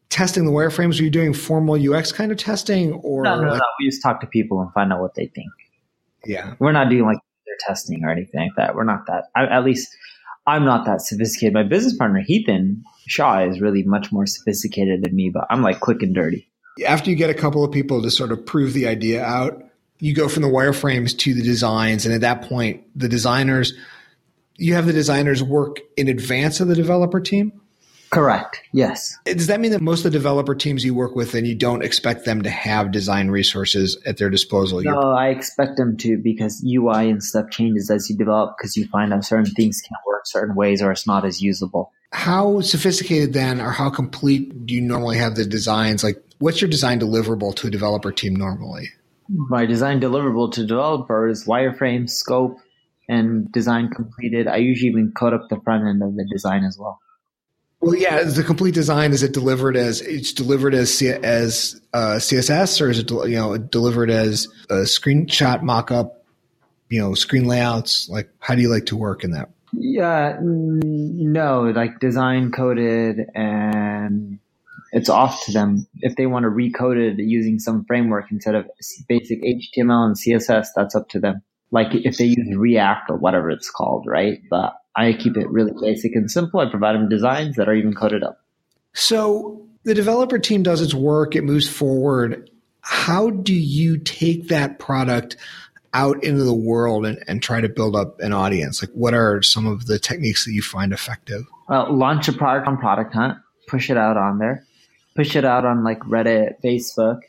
testing 0.09 0.45
the 0.45 0.51
wireframes. 0.51 0.99
Were 0.99 1.05
you 1.05 1.09
doing 1.09 1.33
formal 1.33 1.75
UX 1.75 2.11
kind 2.11 2.31
of 2.31 2.37
testing, 2.37 2.93
or 2.93 3.23
no, 3.23 3.35
no, 3.35 3.51
like, 3.51 3.59
no. 3.59 3.65
We 3.79 3.89
just 3.89 4.03
talk 4.03 4.21
to 4.21 4.27
people 4.27 4.61
and 4.61 4.71
find 4.73 4.91
out 4.93 4.99
what 4.99 5.15
they 5.15 5.27
think. 5.27 5.51
Yeah, 6.25 6.55
we're 6.59 6.71
not 6.71 6.89
doing 6.89 7.05
like 7.05 7.17
their 7.45 7.55
testing 7.67 8.03
or 8.03 8.09
anything 8.09 8.41
like 8.41 8.55
that. 8.57 8.75
We're 8.75 8.83
not 8.83 9.07
that. 9.07 9.25
I, 9.35 9.45
at 9.45 9.63
least 9.63 9.95
I'm 10.45 10.65
not 10.65 10.85
that 10.85 11.01
sophisticated. 11.01 11.53
My 11.53 11.63
business 11.63 11.95
partner, 11.95 12.21
Hiten 12.21 12.81
Shah, 13.07 13.45
is 13.45 13.61
really 13.61 13.83
much 13.83 14.11
more 14.11 14.25
sophisticated 14.25 15.03
than 15.03 15.15
me, 15.15 15.29
but 15.33 15.45
I'm 15.49 15.61
like 15.61 15.79
quick 15.79 16.03
and 16.03 16.13
dirty. 16.13 16.49
After 16.85 17.09
you 17.09 17.15
get 17.15 17.29
a 17.29 17.35
couple 17.35 17.63
of 17.63 17.71
people 17.71 18.01
to 18.01 18.11
sort 18.11 18.31
of 18.31 18.45
prove 18.45 18.73
the 18.73 18.87
idea 18.87 19.23
out, 19.23 19.63
you 19.99 20.13
go 20.13 20.27
from 20.27 20.43
the 20.43 20.49
wireframes 20.49 21.17
to 21.19 21.33
the 21.33 21.41
designs. 21.41 22.05
And 22.05 22.13
at 22.13 22.21
that 22.21 22.41
point, 22.43 22.83
the 22.95 23.07
designers, 23.07 23.73
you 24.57 24.73
have 24.73 24.85
the 24.85 24.93
designers 24.93 25.41
work 25.41 25.77
in 25.95 26.09
advance 26.09 26.59
of 26.59 26.67
the 26.67 26.75
developer 26.75 27.19
team? 27.19 27.61
Correct. 28.13 28.61
Yes. 28.71 29.17
Eh, 29.25 29.33
does 29.33 29.47
that 29.47 29.59
mean 29.59 29.71
that 29.71 29.81
most 29.81 29.99
of 30.05 30.11
the 30.11 30.17
developer 30.17 30.55
teams 30.55 30.85
you 30.85 30.93
work 30.93 31.15
with, 31.15 31.33
and 31.33 31.47
you 31.47 31.55
don't 31.55 31.83
expect 31.83 32.25
them 32.25 32.41
to 32.43 32.49
have 32.49 32.91
design 32.91 33.29
resources 33.29 33.97
at 34.05 34.17
their 34.17 34.29
disposal? 34.29 34.81
No, 34.81 34.91
You're- 34.91 35.17
I 35.17 35.29
expect 35.29 35.77
them 35.77 35.97
to 35.97 36.17
because 36.23 36.63
UI 36.65 37.09
and 37.09 37.23
stuff 37.23 37.49
changes 37.51 37.89
as 37.89 38.09
you 38.09 38.17
develop 38.17 38.55
because 38.57 38.77
you 38.77 38.87
find 38.87 39.13
out 39.13 39.25
certain 39.25 39.45
things 39.45 39.81
can't 39.81 39.99
work 40.07 40.21
certain 40.25 40.55
ways 40.55 40.81
or 40.81 40.91
it's 40.91 41.07
not 41.07 41.25
as 41.25 41.41
usable. 41.41 41.91
How 42.11 42.61
sophisticated 42.61 43.33
then, 43.33 43.59
or 43.59 43.71
how 43.71 43.89
complete 43.89 44.65
do 44.67 44.75
you 44.75 44.81
normally 44.81 45.17
have 45.17 45.35
the 45.35 45.45
designs? 45.45 46.03
Like, 46.03 46.23
what's 46.39 46.61
your 46.61 46.69
design 46.69 46.99
deliverable 46.99 47.55
to 47.55 47.67
a 47.67 47.71
developer 47.71 48.11
team 48.11 48.35
normally? 48.35 48.89
My 49.29 49.65
design 49.65 49.99
deliverable 49.99 50.51
to 50.53 50.65
developers, 50.65 51.45
wireframe, 51.45 52.09
scope, 52.09 52.57
and 53.09 53.51
design 53.51 53.89
completed. 53.89 54.47
I 54.47 54.57
usually 54.57 54.89
even 54.91 55.11
code 55.17 55.33
up 55.33 55.47
the 55.49 55.59
front 55.63 55.87
end 55.87 56.03
of 56.03 56.15
the 56.15 56.25
design 56.31 56.63
as 56.63 56.77
well. 56.79 56.99
Well, 57.83 57.95
yeah, 57.95 58.23
the 58.23 58.45
complete 58.45 58.73
design 58.73 59.11
is 59.11 59.23
it 59.23 59.33
delivered 59.33 59.75
as 59.75 59.99
it's 59.99 60.31
delivered 60.31 60.73
as 60.73 60.97
C- 60.97 61.09
as 61.09 61.81
uh, 61.93 62.15
CSS 62.15 62.79
or 62.79 62.89
is 62.89 62.99
it 62.99 63.11
you 63.11 63.35
know 63.35 63.57
delivered 63.57 64.09
as 64.09 64.47
a 64.69 64.83
screenshot 64.83 65.59
mockup, 65.63 66.11
you 66.87 67.01
know, 67.01 67.13
screen 67.13 67.45
layouts? 67.45 68.07
Like, 68.07 68.29
how 68.39 68.55
do 68.55 68.61
you 68.61 68.69
like 68.69 68.85
to 68.85 68.95
work 68.95 69.25
in 69.25 69.31
that? 69.31 69.49
Yeah, 69.73 70.37
no, 70.41 71.63
like 71.75 71.99
design 71.99 72.53
coded 72.53 73.19
and 73.35 74.39
it's 74.93 75.09
off 75.09 75.43
to 75.47 75.51
them 75.51 75.85
if 75.99 76.15
they 76.15 76.25
want 76.25 76.43
to 76.43 76.49
recode 76.51 76.95
it 76.95 77.21
using 77.21 77.59
some 77.59 77.83
framework 77.83 78.31
instead 78.31 78.55
of 78.55 78.65
basic 79.09 79.43
HTML 79.43 80.05
and 80.05 80.15
CSS. 80.15 80.67
That's 80.73 80.95
up 80.95 81.09
to 81.09 81.19
them. 81.19 81.41
Like 81.69 81.89
if 81.91 82.15
they 82.15 82.27
use 82.27 82.55
React 82.55 83.09
or 83.09 83.17
whatever 83.17 83.49
it's 83.49 83.69
called, 83.69 84.05
right? 84.07 84.39
But 84.49 84.73
I 84.95 85.13
keep 85.13 85.37
it 85.37 85.49
really 85.49 85.73
basic 85.79 86.15
and 86.15 86.29
simple. 86.29 86.59
I 86.59 86.69
provide 86.69 86.95
them 86.95 87.09
designs 87.09 87.55
that 87.55 87.67
are 87.67 87.73
even 87.73 87.93
coded 87.93 88.23
up. 88.23 88.39
So 88.93 89.65
the 89.83 89.93
developer 89.93 90.39
team 90.39 90.63
does 90.63 90.81
its 90.81 90.93
work, 90.93 91.35
it 91.35 91.43
moves 91.43 91.67
forward. 91.67 92.49
How 92.81 93.29
do 93.29 93.53
you 93.53 93.97
take 93.97 94.49
that 94.49 94.77
product 94.77 95.37
out 95.93 96.23
into 96.23 96.43
the 96.43 96.53
world 96.53 97.05
and, 97.05 97.23
and 97.27 97.41
try 97.41 97.61
to 97.61 97.69
build 97.69 97.95
up 97.95 98.19
an 98.19 98.33
audience? 98.33 98.81
Like, 98.81 98.91
what 98.91 99.13
are 99.13 99.41
some 99.41 99.65
of 99.65 99.87
the 99.87 99.97
techniques 99.97 100.45
that 100.45 100.51
you 100.51 100.61
find 100.61 100.91
effective? 100.91 101.45
Uh, 101.69 101.91
launch 101.91 102.27
a 102.27 102.33
product 102.33 102.67
on 102.67 102.77
Product 102.77 103.13
Hunt, 103.13 103.37
push 103.67 103.89
it 103.89 103.97
out 103.97 104.17
on 104.17 104.37
there, 104.37 104.65
push 105.15 105.35
it 105.35 105.45
out 105.45 105.65
on 105.65 105.83
like 105.83 105.99
Reddit, 106.01 106.61
Facebook. 106.63 107.21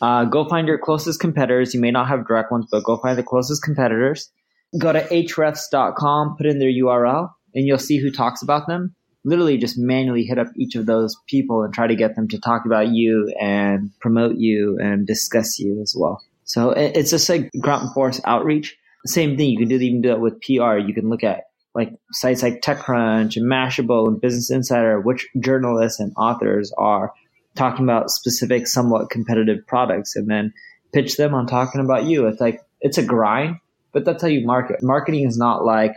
Uh, 0.00 0.24
go 0.24 0.48
find 0.48 0.66
your 0.66 0.78
closest 0.78 1.20
competitors. 1.20 1.74
You 1.74 1.80
may 1.80 1.90
not 1.90 2.08
have 2.08 2.26
direct 2.26 2.50
ones, 2.50 2.66
but 2.70 2.82
go 2.82 2.96
find 2.96 3.16
the 3.16 3.22
closest 3.22 3.62
competitors 3.62 4.30
go 4.78 4.92
to 4.92 5.00
ahrefs.com, 5.00 6.36
put 6.36 6.46
in 6.46 6.58
their 6.58 6.70
URL, 6.70 7.30
and 7.54 7.66
you'll 7.66 7.78
see 7.78 7.98
who 7.98 8.10
talks 8.10 8.42
about 8.42 8.66
them. 8.66 8.94
Literally 9.24 9.56
just 9.56 9.78
manually 9.78 10.24
hit 10.24 10.38
up 10.38 10.48
each 10.56 10.74
of 10.74 10.86
those 10.86 11.16
people 11.28 11.62
and 11.62 11.72
try 11.72 11.86
to 11.86 11.96
get 11.96 12.14
them 12.14 12.28
to 12.28 12.38
talk 12.38 12.66
about 12.66 12.88
you 12.88 13.32
and 13.40 13.90
promote 14.00 14.36
you 14.36 14.78
and 14.78 15.06
discuss 15.06 15.58
you 15.58 15.80
as 15.80 15.94
well. 15.96 16.22
So 16.44 16.70
it's 16.70 17.10
just 17.10 17.28
like 17.28 17.50
grunt 17.58 17.94
force 17.94 18.20
outreach. 18.24 18.76
Same 19.06 19.36
thing. 19.36 19.50
You 19.50 19.58
can 19.58 19.68
do 19.68 19.76
even 19.76 20.02
do 20.02 20.12
it 20.12 20.20
with 20.20 20.42
PR. 20.42 20.76
You 20.76 20.92
can 20.92 21.08
look 21.08 21.24
at 21.24 21.44
like 21.74 21.92
sites 22.12 22.42
like 22.42 22.60
TechCrunch 22.60 23.36
and 23.36 23.50
Mashable 23.50 24.08
and 24.08 24.20
Business 24.20 24.50
Insider, 24.50 25.00
which 25.00 25.26
journalists 25.40 26.00
and 26.00 26.12
authors 26.16 26.72
are 26.76 27.12
talking 27.56 27.84
about 27.84 28.10
specific, 28.10 28.66
somewhat 28.66 29.10
competitive 29.10 29.66
products, 29.66 30.16
and 30.16 30.28
then 30.28 30.52
pitch 30.92 31.16
them 31.16 31.34
on 31.34 31.46
talking 31.46 31.80
about 31.80 32.04
you. 32.04 32.26
It's 32.26 32.40
like 32.40 32.60
it's 32.80 32.98
a 32.98 33.04
grind, 33.04 33.56
but 33.94 34.04
that's 34.04 34.20
how 34.20 34.28
you 34.28 34.44
market. 34.44 34.82
Marketing 34.82 35.26
is 35.26 35.38
not 35.38 35.64
like 35.64 35.94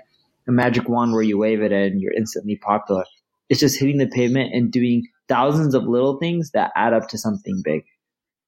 a 0.47 0.51
magic 0.51 0.87
wand 0.87 1.11
where 1.11 1.23
you 1.23 1.37
wave 1.37 1.61
it 1.61 1.73
and 1.73 1.99
you're 1.99 2.13
instantly 2.13 2.55
popular. 2.55 3.03
It's 3.49 3.59
just 3.59 3.79
hitting 3.79 3.97
the 3.97 4.07
pavement 4.07 4.53
and 4.53 4.71
doing 4.71 5.07
thousands 5.27 5.73
of 5.73 5.83
little 5.83 6.17
things 6.17 6.51
that 6.51 6.71
add 6.75 6.93
up 6.93 7.09
to 7.09 7.17
something 7.17 7.61
big. 7.63 7.83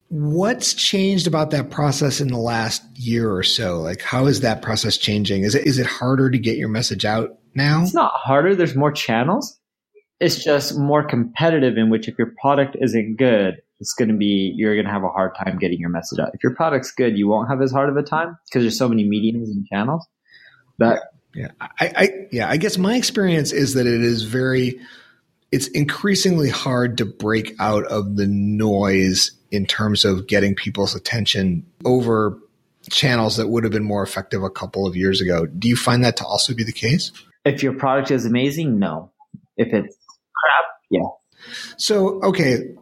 What's 0.10 0.74
changed 0.74 1.28
about 1.28 1.52
that 1.52 1.70
process 1.70 2.22
in 2.22 2.30
the 2.30 2.38
last 2.38 2.84
year 2.96 3.32
or 3.32 3.44
so? 3.44 3.80
Like, 3.80 4.02
how 4.02 4.26
is 4.26 4.42
that 4.42 4.62
process 4.62 4.98
changing? 4.98 5.44
Is 5.44 5.54
it 5.54 5.68
is 5.68 5.78
it 5.78 5.86
harder 5.86 6.32
to 6.32 6.40
get 6.40 6.58
your 6.58 6.70
message 6.70 7.06
out 7.06 7.38
now? 7.54 7.84
It's 7.84 7.94
not 7.94 8.14
harder. 8.16 8.56
There's 8.56 8.76
more 8.76 8.92
channels. 8.92 9.60
It's 10.20 10.44
just 10.44 10.78
more 10.78 11.04
competitive. 11.04 11.78
In 11.78 11.92
which, 11.92 12.08
if 12.08 12.18
your 12.18 12.34
product 12.42 12.76
isn't 12.80 13.18
good, 13.18 13.62
it's 13.80 13.94
going 13.94 14.10
to 14.10 14.18
be 14.18 14.54
you're 14.56 14.76
going 14.76 14.86
to 14.86 14.92
have 14.92 15.04
a 15.04 15.10
hard 15.10 15.36
time 15.36 15.58
getting 15.58 15.80
your 15.80 15.90
message 15.90 16.20
out. 16.20 16.30
If 16.34 16.44
your 16.44 16.56
product's 16.56 16.92
good, 16.92 17.18
you 17.18 17.28
won't 17.28 17.50
have 17.50 17.62
as 17.62 17.72
hard 17.72 17.90
of 17.90 17.98
a 17.98 18.04
time 18.04 18.38
because 18.46 18.64
there's 18.64 18.78
so 18.78 18.90
many 18.90 19.04
mediums 19.04 19.50
and 19.50 19.66
channels. 19.68 20.06
But 20.78 21.02
yeah, 21.34 21.52
I, 21.62 21.70
I 21.80 22.10
yeah, 22.32 22.50
I 22.50 22.58
guess 22.58 22.78
my 22.78 22.96
experience 22.96 23.52
is 23.52 23.76
that 23.76 23.88
it 23.88 24.02
is 24.02 24.24
very 24.24 24.80
it's 25.52 25.68
increasingly 25.68 26.50
hard 26.50 26.98
to 26.98 27.06
break 27.06 27.56
out 27.60 27.86
of 27.86 28.16
the 28.18 28.28
noise 28.28 29.32
in 29.52 29.66
terms 29.66 30.06
of 30.06 30.28
getting 30.28 30.56
people's 30.56 30.96
attention 30.96 31.66
over 31.86 32.38
channels 32.92 33.38
that 33.38 33.48
would 33.48 33.64
have 33.64 33.74
been 33.74 33.84
more 33.84 34.04
effective 34.04 34.44
a 34.44 34.50
couple 34.50 34.86
of 34.86 34.96
years 34.96 35.22
ago. 35.22 35.46
Do 35.46 35.68
you 35.68 35.76
find 35.76 36.04
that 36.04 36.18
to 36.18 36.26
also 36.26 36.54
be 36.54 36.64
the 36.64 36.72
case? 36.72 37.12
If 37.46 37.64
your 37.64 37.74
product 37.74 38.12
is 38.12 38.26
amazing, 38.26 38.80
no. 38.80 39.12
If 39.58 39.74
it's 39.74 39.96
crap, 40.36 40.66
yeah. 40.90 41.08
So, 41.78 42.22
okay, 42.22 42.76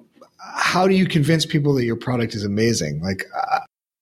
how 0.57 0.87
do 0.87 0.95
you 0.95 1.05
convince 1.05 1.45
people 1.45 1.73
that 1.75 1.85
your 1.85 1.95
product 1.95 2.35
is 2.35 2.43
amazing? 2.43 3.01
Like, 3.01 3.25
uh, 3.35 3.59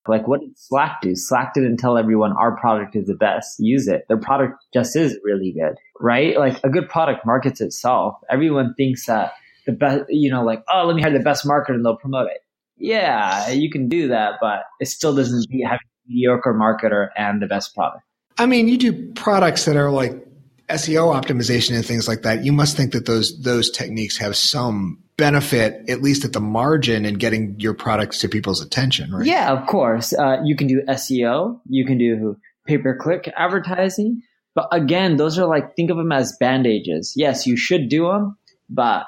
like 0.07 0.27
what 0.27 0.41
did 0.41 0.57
Slack 0.57 1.01
do? 1.01 1.15
Slack 1.15 1.53
didn't 1.53 1.77
tell 1.77 1.97
everyone 1.97 2.33
our 2.33 2.55
product 2.57 2.95
is 2.95 3.07
the 3.07 3.15
best. 3.15 3.55
Use 3.59 3.88
it. 3.88 4.05
Their 4.07 4.17
product 4.17 4.53
just 4.74 4.95
is 4.95 5.17
really 5.24 5.51
good, 5.51 5.75
right? 6.00 6.38
Like 6.38 6.59
a 6.63 6.69
good 6.69 6.89
product 6.89 7.25
markets 7.25 7.62
itself. 7.62 8.15
Everyone 8.29 8.74
thinks 8.75 9.05
that 9.07 9.33
the 9.65 9.74
best, 9.74 10.03
you 10.09 10.29
know, 10.29 10.43
like 10.43 10.63
oh, 10.71 10.85
let 10.85 10.95
me 10.95 11.01
hire 11.01 11.12
the 11.12 11.19
best 11.19 11.45
marketer 11.45 11.74
and 11.74 11.83
they'll 11.83 11.97
promote 11.97 12.27
it. 12.27 12.41
Yeah, 12.77 13.50
you 13.50 13.69
can 13.69 13.88
do 13.88 14.09
that, 14.09 14.33
but 14.41 14.63
it 14.79 14.88
still 14.88 15.15
doesn't 15.15 15.50
beat 15.50 15.63
having 15.63 15.79
a 15.79 16.09
mediocre 16.09 16.53
marketer 16.53 17.09
and 17.17 17.41
the 17.41 17.47
best 17.47 17.74
product. 17.74 18.03
I 18.38 18.45
mean, 18.45 18.67
you 18.67 18.77
do 18.77 19.13
products 19.13 19.65
that 19.65 19.77
are 19.77 19.89
like 19.89 20.25
SEO 20.69 21.13
optimization 21.13 21.75
and 21.75 21.86
things 21.86 22.07
like 22.07 22.24
that. 22.24 22.43
You 22.43 22.51
must 22.51 22.75
think 22.75 22.93
that 22.93 23.05
those 23.05 23.41
those 23.41 23.69
techniques 23.69 24.17
have 24.17 24.36
some 24.36 25.03
benefit, 25.17 25.89
at 25.89 26.01
least 26.01 26.25
at 26.25 26.34
the 26.34 26.41
margin, 26.41 27.05
in 27.05 27.15
getting 27.15 27.60
your 27.60 27.74
products 27.74 28.19
to 28.19 28.29
people's 28.29 28.62
attention, 28.62 29.13
right? 29.13 29.25
Yeah, 29.25 29.51
of 29.51 29.67
course. 29.67 30.13
Uh, 30.13 30.38
you 30.43 30.55
can 30.55 30.67
do 30.67 30.81
SEO, 30.89 31.60
you 31.69 31.86
can 31.86 31.98
do 31.98 32.38
pay 32.65 32.77
per 32.77 32.98
click 32.98 33.31
advertising. 33.38 34.22
But 34.55 34.69
again, 34.72 35.17
those 35.17 35.38
are 35.38 35.48
like, 35.48 35.75
think 35.75 35.91
of 35.91 35.98
them 35.98 36.12
as 36.12 36.36
bandages. 36.39 37.13
Yes, 37.15 37.45
you 37.45 37.57
should 37.57 37.89
do 37.89 38.07
them, 38.07 38.38
but 38.69 39.03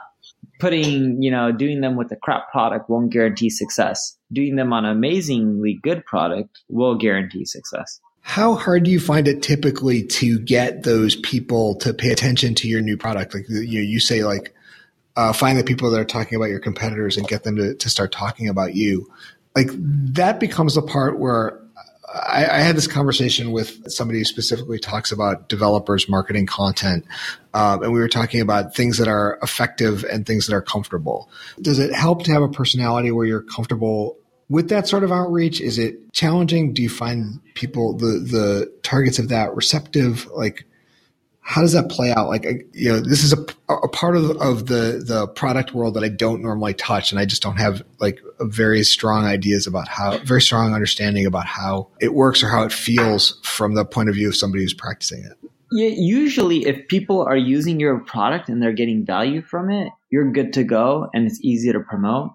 putting, 0.60 1.22
you 1.22 1.32
know, 1.32 1.52
doing 1.52 1.80
them 1.82 1.96
with 1.96 2.12
a 2.12 2.18
crap 2.18 2.52
product 2.52 2.90
won't 2.90 3.12
guarantee 3.14 3.50
success. 3.50 4.18
Doing 4.32 4.58
them 4.58 4.74
on 4.74 4.84
an 4.84 4.92
amazingly 4.92 5.80
good 5.82 6.06
product 6.06 6.60
will 6.68 6.98
guarantee 6.98 7.46
success. 7.46 8.02
How 8.28 8.56
hard 8.56 8.84
do 8.84 8.92
you 8.92 9.00
find 9.00 9.26
it 9.26 9.42
typically 9.42 10.04
to 10.04 10.38
get 10.38 10.84
those 10.84 11.16
people 11.16 11.76
to 11.76 11.94
pay 11.94 12.10
attention 12.10 12.56
to 12.56 12.68
your 12.68 12.82
new 12.82 12.98
product? 12.98 13.34
Like 13.34 13.46
you, 13.48 13.80
you 13.80 14.02
say, 14.02 14.26
like 14.26 14.54
uh, 15.16 15.32
find 15.32 15.58
the 15.58 15.64
people 15.64 15.90
that 15.90 15.98
are 15.98 16.06
talking 16.06 16.36
about 16.36 16.50
your 16.50 16.60
competitors 16.60 17.16
and 17.16 17.26
get 17.26 17.44
them 17.44 17.56
to, 17.56 17.74
to 17.76 17.90
start 17.90 18.12
talking 18.12 18.50
about 18.50 18.76
you. 18.76 19.10
Like 19.56 19.70
that 19.72 20.42
becomes 20.42 20.76
the 20.76 20.82
part 20.82 21.18
where 21.18 21.58
I, 22.14 22.46
I, 22.46 22.60
had 22.60 22.76
this 22.76 22.86
conversation 22.86 23.54
with 23.54 23.90
somebody 23.90 24.20
who 24.20 24.26
specifically 24.26 24.78
talks 24.78 25.14
about 25.14 25.48
developers 25.48 26.10
marketing 26.10 26.48
content, 26.48 27.06
um, 27.54 27.82
and 27.82 27.94
we 27.94 28.00
were 28.00 28.10
talking 28.10 28.42
about 28.42 28.76
things 28.76 28.98
that 28.98 29.08
are 29.08 29.40
effective 29.42 30.04
and 30.04 30.26
things 30.26 30.48
that 30.48 30.54
are 30.54 30.62
comfortable. 30.62 31.30
Does 31.62 31.80
it 31.80 31.94
help 31.94 32.24
to 32.26 32.34
have 32.34 32.44
a 32.44 32.50
personality 32.50 33.10
where 33.10 33.26
you're 33.26 33.42
comfortable 33.42 34.18
with 34.50 34.70
that 34.70 34.88
sort 34.88 35.04
of 35.04 35.12
outreach? 35.12 35.62
Is 35.62 35.77
it 35.77 36.13
challenging? 36.13 36.74
Do 36.74 36.82
you 36.82 36.89
find 36.89 37.42
people 37.54 37.98
the 37.98 38.20
the 38.20 38.74
targets 38.84 39.20
of 39.20 39.30
that 39.30 39.56
receptive? 39.56 40.27
Like, 40.27 40.66
how 41.48 41.62
does 41.62 41.72
that 41.72 41.88
play 41.88 42.12
out? 42.12 42.27
Like, 42.27 42.44
you 42.74 42.89
know, 42.89 43.00
this 43.00 43.24
is 43.24 43.32
a, 43.32 43.46
a 43.70 43.88
part 43.88 44.18
of, 44.18 44.32
of 44.32 44.66
the, 44.66 45.01
the 45.06 45.30
product 45.30 45.74
world 45.74 45.94
that 45.94 46.04
I 46.04 46.10
don't 46.10 46.42
normally 46.42 46.74
touch. 46.74 47.13
And 47.13 47.22
I 47.22 47.25
just 47.25 47.42
don't 47.42 47.56
have 47.56 47.84
like 48.01 48.20
very 48.42 48.84
strong 48.84 49.24
ideas 49.24 49.66
about 49.66 49.88
how, 49.88 50.18
very 50.18 50.42
strong 50.42 50.74
understanding 50.74 51.25
about 51.25 51.46
how 51.46 51.88
it 52.01 52.13
works 52.13 52.44
or 52.44 52.50
how 52.50 52.63
it 52.63 52.74
feels 52.74 53.39
from 53.44 53.75
the 53.75 53.86
point 53.86 54.10
of 54.10 54.16
view 54.16 54.27
of 54.27 54.36
somebody 54.36 54.63
who's 54.63 54.74
practicing 54.74 55.24
it. 55.24 55.38
Yeah, 55.72 55.88
usually 55.88 56.66
if 56.66 56.86
people 56.89 57.22
are 57.22 57.38
using 57.38 57.80
your 57.80 58.00
product 58.00 58.50
and 58.50 58.62
they're 58.62 58.74
getting 58.74 59.06
value 59.06 59.42
from 59.42 59.70
it, 59.70 59.94
you're 60.10 60.30
good 60.34 60.51
to 60.51 60.66
go 60.66 61.10
and 61.13 61.25
it's 61.25 61.39
easy 61.42 61.72
to 61.72 61.80
promote. 61.80 62.32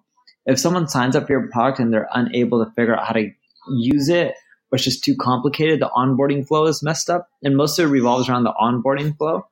If 0.46 0.58
someone 0.58 0.88
signs 0.88 1.16
up 1.16 1.26
for 1.26 1.32
your 1.32 1.48
product 1.50 1.78
and 1.78 1.92
they're 1.92 2.08
unable 2.12 2.64
to 2.64 2.70
figure 2.72 2.96
out 2.96 3.06
how 3.06 3.14
to 3.14 3.30
use 3.68 4.08
it 4.08 4.34
or 4.72 4.76
it's 4.76 4.84
just 4.84 5.04
too 5.04 5.14
complicated, 5.14 5.80
the 5.80 5.90
onboarding 5.94 6.46
flow 6.46 6.64
is 6.66 6.82
messed 6.82 7.10
up, 7.10 7.28
and 7.42 7.56
most 7.56 7.78
of 7.78 7.86
it 7.86 7.92
revolves 7.92 8.28
around 8.28 8.44
the 8.44 8.54
onboarding 8.58 9.16
flow, 9.18 9.46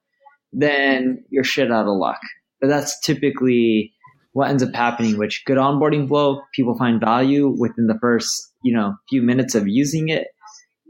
then 0.53 1.23
you're 1.29 1.45
shit 1.45 1.71
out 1.71 1.87
of 1.87 1.97
luck. 1.97 2.21
But 2.59 2.69
that's 2.69 2.99
typically 3.01 3.93
what 4.33 4.49
ends 4.49 4.63
up 4.63 4.75
happening, 4.75 5.19
which 5.19 5.45
good 5.45 5.59
onboarding 5.59 6.09
flow, 6.09 6.41
people 6.55 6.77
find 6.77 7.01
value 7.01 7.49
within 7.49 7.87
the 7.87 7.99
first, 8.01 8.53
you 8.65 8.75
know, 8.75 8.95
few 9.11 9.21
minutes 9.21 9.55
of 9.55 9.69
using 9.69 10.09
it. 10.09 10.29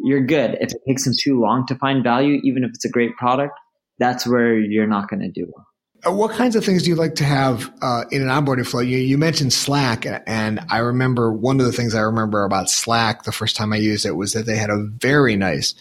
You're 0.02 0.24
good. 0.24 0.56
If 0.60 0.72
it 0.72 0.80
takes 0.86 1.04
them 1.04 1.14
too 1.18 1.40
long 1.40 1.66
to 1.66 1.74
find 1.74 2.04
value, 2.04 2.40
even 2.44 2.62
if 2.62 2.70
it's 2.70 2.84
a 2.84 2.90
great 2.90 3.16
product, 3.16 3.58
that's 3.98 4.26
where 4.26 4.56
you're 4.56 4.86
not 4.86 5.08
going 5.10 5.20
to 5.20 5.30
do 5.30 5.50
well. 5.54 5.66
Uh, 6.06 6.12
what 6.12 6.30
kinds 6.32 6.56
of 6.56 6.64
things 6.64 6.82
do 6.82 6.88
you 6.88 6.96
like 6.96 7.16
to 7.16 7.24
have 7.24 7.70
uh, 7.82 8.04
in 8.10 8.22
an 8.22 8.28
onboarding 8.28 8.66
flow? 8.66 8.80
You, 8.80 8.98
you, 8.98 9.18
mentioned 9.18 9.52
Slack, 9.52 10.06
and 10.26 10.60
I 10.70 10.78
remember 10.78 11.32
one 11.32 11.60
of 11.60 11.66
the 11.66 11.72
things 11.72 11.94
I 11.94 12.00
remember 12.00 12.44
about 12.44 12.70
Slack 12.70 13.24
the 13.24 13.32
first 13.32 13.56
time 13.56 13.72
I 13.72 13.76
used 13.76 14.06
it 14.06 14.12
was 14.12 14.32
that 14.32 14.46
they 14.46 14.56
had 14.56 14.70
a 14.70 14.82
very 14.82 15.36
nice 15.36 15.74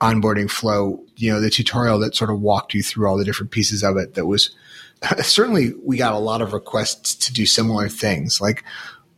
onboarding 0.00 0.50
flow. 0.50 1.02
You 1.16 1.32
know, 1.32 1.40
the 1.40 1.48
tutorial 1.50 1.98
that 2.00 2.14
sort 2.14 2.30
of 2.30 2.40
walked 2.40 2.74
you 2.74 2.82
through 2.82 3.08
all 3.08 3.16
the 3.16 3.24
different 3.24 3.50
pieces 3.50 3.82
of 3.82 3.96
it. 3.96 4.14
That 4.14 4.26
was 4.26 4.50
certainly 5.22 5.72
we 5.82 5.96
got 5.96 6.12
a 6.12 6.18
lot 6.18 6.42
of 6.42 6.52
requests 6.52 7.14
to 7.26 7.32
do 7.32 7.46
similar 7.46 7.88
things. 7.88 8.40
Like, 8.40 8.62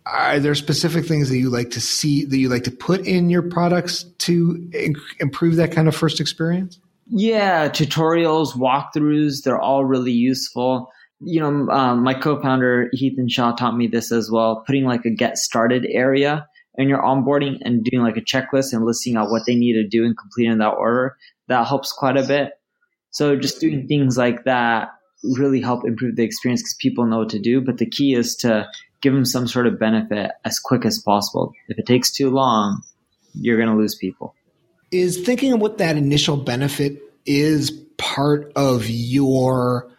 are 0.06 0.38
there 0.38 0.54
specific 0.54 1.04
things 1.04 1.28
that 1.30 1.38
you 1.38 1.50
like 1.50 1.70
to 1.70 1.80
see 1.80 2.24
that 2.24 2.38
you 2.38 2.48
like 2.48 2.64
to 2.64 2.70
put 2.70 3.06
in 3.06 3.28
your 3.28 3.42
products 3.42 4.04
to 4.18 4.70
improve 5.20 5.56
that 5.56 5.72
kind 5.72 5.88
of 5.88 5.96
first 5.96 6.20
experience? 6.20 6.78
Yeah, 7.10 7.68
tutorials, 7.68 8.54
walkthroughs, 8.54 9.42
they're 9.42 9.60
all 9.60 9.84
really 9.84 10.12
useful. 10.12 10.90
You 11.20 11.40
know, 11.40 11.72
um, 11.72 12.02
my 12.04 12.14
co-founder 12.14 12.90
Hiten 12.94 13.30
Shah 13.30 13.52
taught 13.52 13.76
me 13.76 13.86
this 13.86 14.12
as 14.12 14.30
well. 14.30 14.62
Putting 14.66 14.84
like 14.84 15.04
a 15.04 15.10
get 15.10 15.38
started 15.38 15.86
area 15.88 16.46
in 16.76 16.88
your 16.88 17.02
onboarding 17.02 17.58
and 17.62 17.82
doing 17.82 18.02
like 18.02 18.16
a 18.16 18.20
checklist 18.20 18.72
and 18.72 18.84
listing 18.84 19.16
out 19.16 19.30
what 19.30 19.42
they 19.46 19.54
need 19.54 19.72
to 19.72 19.86
do 19.86 20.04
and 20.04 20.16
completing 20.16 20.52
in 20.52 20.58
that 20.58 20.74
order. 20.74 21.16
That 21.48 21.66
helps 21.66 21.92
quite 21.92 22.16
a 22.16 22.22
bit. 22.22 22.52
So 23.10 23.36
just 23.36 23.58
doing 23.58 23.88
things 23.88 24.18
like 24.18 24.44
that 24.44 24.90
really 25.24 25.60
help 25.60 25.84
improve 25.86 26.14
the 26.14 26.22
experience 26.22 26.62
because 26.62 26.76
people 26.78 27.06
know 27.06 27.18
what 27.18 27.30
to 27.30 27.40
do. 27.40 27.60
But 27.60 27.78
the 27.78 27.88
key 27.88 28.14
is 28.14 28.36
to 28.36 28.68
give 29.00 29.14
them 29.14 29.24
some 29.24 29.48
sort 29.48 29.66
of 29.66 29.78
benefit 29.78 30.32
as 30.44 30.60
quick 30.60 30.84
as 30.84 30.98
possible. 30.98 31.52
If 31.68 31.78
it 31.78 31.86
takes 31.86 32.12
too 32.12 32.30
long, 32.30 32.82
you're 33.32 33.56
going 33.56 33.70
to 33.70 33.76
lose 33.76 33.94
people 33.94 34.34
is 34.90 35.24
thinking 35.24 35.52
of 35.52 35.60
what 35.60 35.78
that 35.78 35.96
initial 35.96 36.36
benefit 36.36 37.02
is 37.26 37.70
part 37.96 38.52
of 38.56 38.88
your 38.88 39.90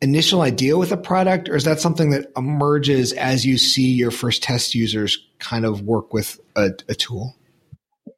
initial 0.00 0.40
idea 0.40 0.76
with 0.76 0.90
a 0.90 0.96
product, 0.96 1.48
or 1.48 1.54
is 1.54 1.64
that 1.64 1.80
something 1.80 2.10
that 2.10 2.32
emerges 2.36 3.12
as 3.12 3.46
you 3.46 3.56
see 3.56 3.92
your 3.92 4.10
first 4.10 4.42
test 4.42 4.74
users 4.74 5.24
kind 5.38 5.64
of 5.64 5.82
work 5.82 6.12
with 6.12 6.40
a, 6.56 6.70
a 6.88 6.94
tool? 6.94 7.36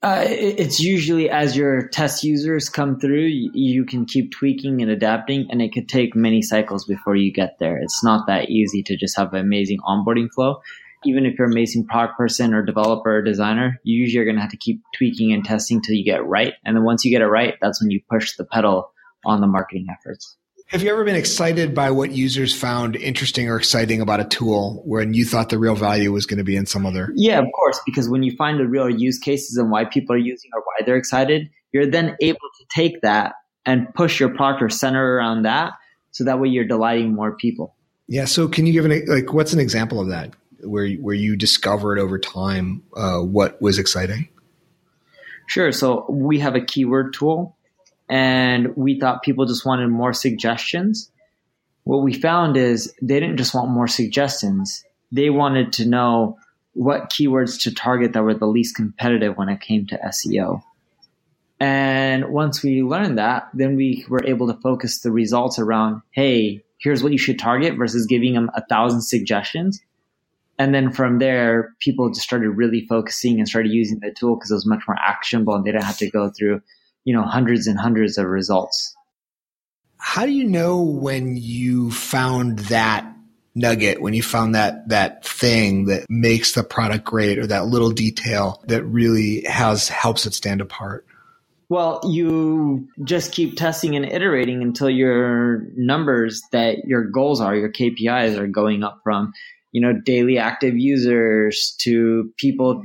Uh, 0.02 0.24
it's 0.26 0.80
usually 0.80 1.30
as 1.30 1.56
your 1.56 1.88
test 1.88 2.24
users 2.24 2.68
come 2.68 3.00
through, 3.00 3.24
you, 3.24 3.50
you 3.54 3.84
can 3.84 4.04
keep 4.04 4.32
tweaking 4.32 4.82
and 4.82 4.90
adapting, 4.90 5.46
and 5.50 5.62
it 5.62 5.72
could 5.72 5.88
take 5.88 6.14
many 6.14 6.42
cycles 6.42 6.84
before 6.84 7.16
you 7.16 7.32
get 7.32 7.58
there. 7.58 7.78
It's 7.78 8.04
not 8.04 8.26
that 8.26 8.50
easy 8.50 8.82
to 8.82 8.96
just 8.96 9.16
have 9.16 9.32
an 9.32 9.40
amazing 9.40 9.78
onboarding 9.78 10.30
flow 10.30 10.60
even 11.04 11.26
if 11.26 11.38
you're 11.38 11.46
an 11.46 11.52
amazing 11.52 11.86
product 11.86 12.16
person 12.16 12.54
or 12.54 12.62
developer 12.62 13.16
or 13.16 13.22
designer, 13.22 13.80
you 13.84 14.00
usually 14.00 14.20
are 14.20 14.24
going 14.24 14.36
to 14.36 14.42
have 14.42 14.50
to 14.50 14.56
keep 14.56 14.82
tweaking 14.96 15.32
and 15.32 15.44
testing 15.44 15.80
till 15.80 15.94
you 15.94 16.04
get 16.04 16.20
it 16.20 16.24
right. 16.24 16.54
And 16.64 16.76
then 16.76 16.84
once 16.84 17.04
you 17.04 17.10
get 17.10 17.22
it 17.22 17.26
right, 17.26 17.54
that's 17.60 17.82
when 17.82 17.90
you 17.90 18.00
push 18.10 18.36
the 18.36 18.44
pedal 18.44 18.90
on 19.24 19.40
the 19.40 19.46
marketing 19.46 19.86
efforts. 19.90 20.36
Have 20.68 20.82
you 20.82 20.90
ever 20.90 21.04
been 21.04 21.14
excited 21.14 21.74
by 21.74 21.90
what 21.90 22.12
users 22.12 22.54
found 22.54 22.96
interesting 22.96 23.50
or 23.50 23.56
exciting 23.56 24.00
about 24.00 24.20
a 24.20 24.24
tool 24.24 24.82
when 24.86 25.12
you 25.12 25.26
thought 25.26 25.50
the 25.50 25.58
real 25.58 25.74
value 25.74 26.10
was 26.10 26.24
going 26.24 26.38
to 26.38 26.44
be 26.44 26.56
in 26.56 26.64
some 26.64 26.86
other? 26.86 27.10
Yeah, 27.14 27.38
of 27.38 27.46
course, 27.54 27.78
because 27.84 28.08
when 28.08 28.22
you 28.22 28.34
find 28.36 28.58
the 28.58 28.66
real 28.66 28.88
use 28.88 29.18
cases 29.18 29.58
and 29.58 29.70
why 29.70 29.84
people 29.84 30.14
are 30.14 30.18
using 30.18 30.50
or 30.54 30.60
why 30.60 30.84
they're 30.84 30.96
excited, 30.96 31.50
you're 31.72 31.86
then 31.86 32.16
able 32.20 32.38
to 32.38 32.64
take 32.74 33.02
that 33.02 33.34
and 33.66 33.92
push 33.94 34.18
your 34.18 34.30
product 34.30 34.62
or 34.62 34.70
center 34.70 35.16
around 35.16 35.42
that. 35.42 35.72
So 36.12 36.24
that 36.24 36.40
way 36.40 36.48
you're 36.48 36.64
delighting 36.64 37.14
more 37.14 37.36
people. 37.36 37.76
Yeah. 38.08 38.24
So 38.24 38.48
can 38.48 38.66
you 38.66 38.72
give 38.72 38.84
an, 38.84 39.04
like, 39.06 39.32
what's 39.32 39.52
an 39.52 39.60
example 39.60 40.00
of 40.00 40.08
that? 40.08 40.30
Where 40.64 40.88
where 40.92 41.14
you 41.14 41.36
discovered 41.36 41.98
over 41.98 42.18
time 42.18 42.82
uh, 42.96 43.18
what 43.20 43.60
was 43.60 43.78
exciting? 43.78 44.28
Sure. 45.46 45.72
So 45.72 46.06
we 46.08 46.38
have 46.40 46.54
a 46.54 46.60
keyword 46.60 47.12
tool, 47.12 47.56
and 48.08 48.76
we 48.76 48.98
thought 48.98 49.22
people 49.22 49.46
just 49.46 49.66
wanted 49.66 49.88
more 49.88 50.12
suggestions. 50.12 51.10
What 51.84 52.02
we 52.02 52.14
found 52.14 52.56
is 52.56 52.94
they 53.02 53.20
didn't 53.20 53.36
just 53.36 53.54
want 53.54 53.70
more 53.70 53.88
suggestions; 53.88 54.84
they 55.12 55.30
wanted 55.30 55.72
to 55.74 55.86
know 55.86 56.38
what 56.72 57.10
keywords 57.10 57.62
to 57.62 57.74
target 57.74 58.12
that 58.12 58.22
were 58.22 58.34
the 58.34 58.46
least 58.46 58.74
competitive 58.74 59.36
when 59.36 59.48
it 59.48 59.60
came 59.60 59.86
to 59.86 59.98
SEO. 60.08 60.62
And 61.60 62.30
once 62.30 62.62
we 62.62 62.82
learned 62.82 63.18
that, 63.18 63.48
then 63.54 63.76
we 63.76 64.04
were 64.08 64.24
able 64.24 64.52
to 64.52 64.60
focus 64.60 64.98
the 64.98 65.12
results 65.12 65.58
around, 65.58 66.02
hey, 66.10 66.64
here's 66.78 67.02
what 67.02 67.12
you 67.12 67.18
should 67.18 67.38
target 67.38 67.76
versus 67.76 68.06
giving 68.06 68.34
them 68.34 68.50
a 68.54 68.66
thousand 68.66 69.02
suggestions 69.02 69.80
and 70.58 70.74
then 70.74 70.92
from 70.92 71.18
there, 71.18 71.74
people 71.80 72.10
just 72.10 72.22
started 72.22 72.50
really 72.50 72.86
focusing 72.86 73.38
and 73.38 73.48
started 73.48 73.72
using 73.72 73.98
the 74.00 74.12
tool 74.12 74.36
because 74.36 74.50
it 74.50 74.54
was 74.54 74.66
much 74.66 74.82
more 74.86 74.96
actionable 74.96 75.54
and 75.54 75.64
they 75.64 75.72
didn't 75.72 75.84
have 75.84 75.98
to 75.98 76.10
go 76.10 76.30
through, 76.30 76.62
you 77.04 77.14
know, 77.14 77.22
hundreds 77.22 77.66
and 77.66 77.78
hundreds 77.78 78.18
of 78.18 78.26
results. 78.26 78.94
How 79.98 80.26
do 80.26 80.32
you 80.32 80.44
know 80.44 80.82
when 80.82 81.36
you 81.36 81.90
found 81.90 82.60
that 82.60 83.10
nugget, 83.54 84.00
when 84.00 84.14
you 84.14 84.22
found 84.22 84.54
that 84.54 84.88
that 84.88 85.24
thing 85.24 85.86
that 85.86 86.06
makes 86.08 86.52
the 86.52 86.62
product 86.62 87.04
great 87.04 87.38
or 87.38 87.46
that 87.46 87.66
little 87.66 87.90
detail 87.90 88.62
that 88.66 88.84
really 88.84 89.44
has 89.48 89.88
helps 89.88 90.26
it 90.26 90.34
stand 90.34 90.60
apart? 90.60 91.06
Well, 91.68 92.02
you 92.04 92.88
just 93.02 93.32
keep 93.32 93.56
testing 93.56 93.96
and 93.96 94.04
iterating 94.04 94.62
until 94.62 94.90
your 94.90 95.66
numbers 95.74 96.42
that 96.52 96.84
your 96.84 97.04
goals 97.04 97.40
are, 97.40 97.56
your 97.56 97.72
KPIs 97.72 98.36
are 98.36 98.46
going 98.46 98.84
up 98.84 99.00
from 99.02 99.32
you 99.74 99.80
know, 99.80 99.92
daily 99.92 100.38
active 100.38 100.78
users 100.78 101.74
to 101.78 102.32
people 102.36 102.84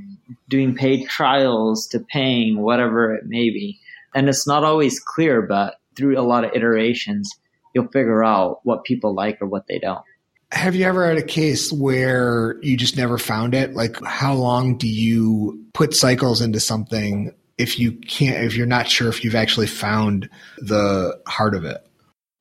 doing 0.50 0.74
paid 0.74 1.08
trials 1.08 1.88
to 1.90 2.00
paying, 2.00 2.60
whatever 2.64 3.14
it 3.14 3.28
may 3.28 3.52
be. 3.52 3.80
And 4.16 4.28
it's 4.28 4.48
not 4.48 4.64
always 4.64 5.00
clear, 5.00 5.44
but 5.44 5.76
through 5.96 6.20
a 6.20 6.26
lot 6.26 6.46
of 6.46 6.52
iterations, 6.56 7.30
you'll 7.76 7.90
figure 7.90 8.24
out 8.24 8.62
what 8.64 8.86
people 8.86 9.14
like 9.14 9.40
or 9.40 9.46
what 9.46 9.68
they 9.68 9.78
don't. 9.78 10.04
Have 10.52 10.74
you 10.74 10.84
ever 10.86 11.08
had 11.08 11.20
a 11.20 11.24
case 11.24 11.72
where 11.72 12.58
you 12.64 12.76
just 12.76 12.98
never 12.98 13.20
found 13.20 13.54
it? 13.54 13.76
Like, 13.76 14.04
how 14.04 14.34
long 14.34 14.76
do 14.76 14.88
you 14.88 15.64
put 15.76 15.96
cycles 15.96 16.42
into 16.42 16.60
something 16.60 17.36
if 17.60 17.78
you 17.78 17.92
can't, 17.92 18.44
if 18.46 18.56
you're 18.56 18.66
not 18.66 18.90
sure 18.90 19.10
if 19.10 19.24
you've 19.24 19.36
actually 19.36 19.68
found 19.68 20.28
the 20.58 21.22
heart 21.28 21.54
of 21.54 21.66
it? 21.66 21.86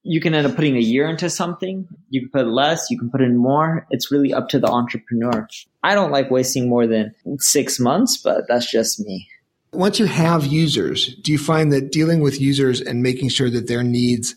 You 0.09 0.21
can 0.21 0.35
end 0.35 0.47
up 0.47 0.57
putting 0.57 0.75
a 0.75 0.81
year 0.81 1.07
into 1.07 1.29
something. 1.29 1.87
You 2.09 2.23
can 2.23 2.31
put 2.31 2.47
less, 2.49 2.91
you 2.91 2.99
can 2.99 3.11
put 3.11 3.21
in 3.21 3.37
more. 3.37 3.87
It's 3.91 4.11
really 4.11 4.33
up 4.33 4.49
to 4.49 4.59
the 4.59 4.67
entrepreneur. 4.67 5.47
I 5.83 5.95
don't 5.95 6.11
like 6.11 6.31
wasting 6.31 6.67
more 6.67 6.87
than 6.87 7.15
six 7.39 7.79
months, 7.79 8.17
but 8.17 8.49
that's 8.49 8.71
just 8.71 8.99
me. 8.99 9.29
Once 9.75 9.99
you 9.99 10.07
have 10.07 10.47
users, 10.47 11.15
do 11.17 11.31
you 11.31 11.37
find 11.37 11.71
that 11.75 11.93
dealing 11.93 12.21
with 12.21 12.41
users 12.41 12.81
and 12.81 13.03
making 13.03 13.29
sure 13.29 13.51
that 13.51 13.69
their 13.69 13.83
needs 13.83 14.35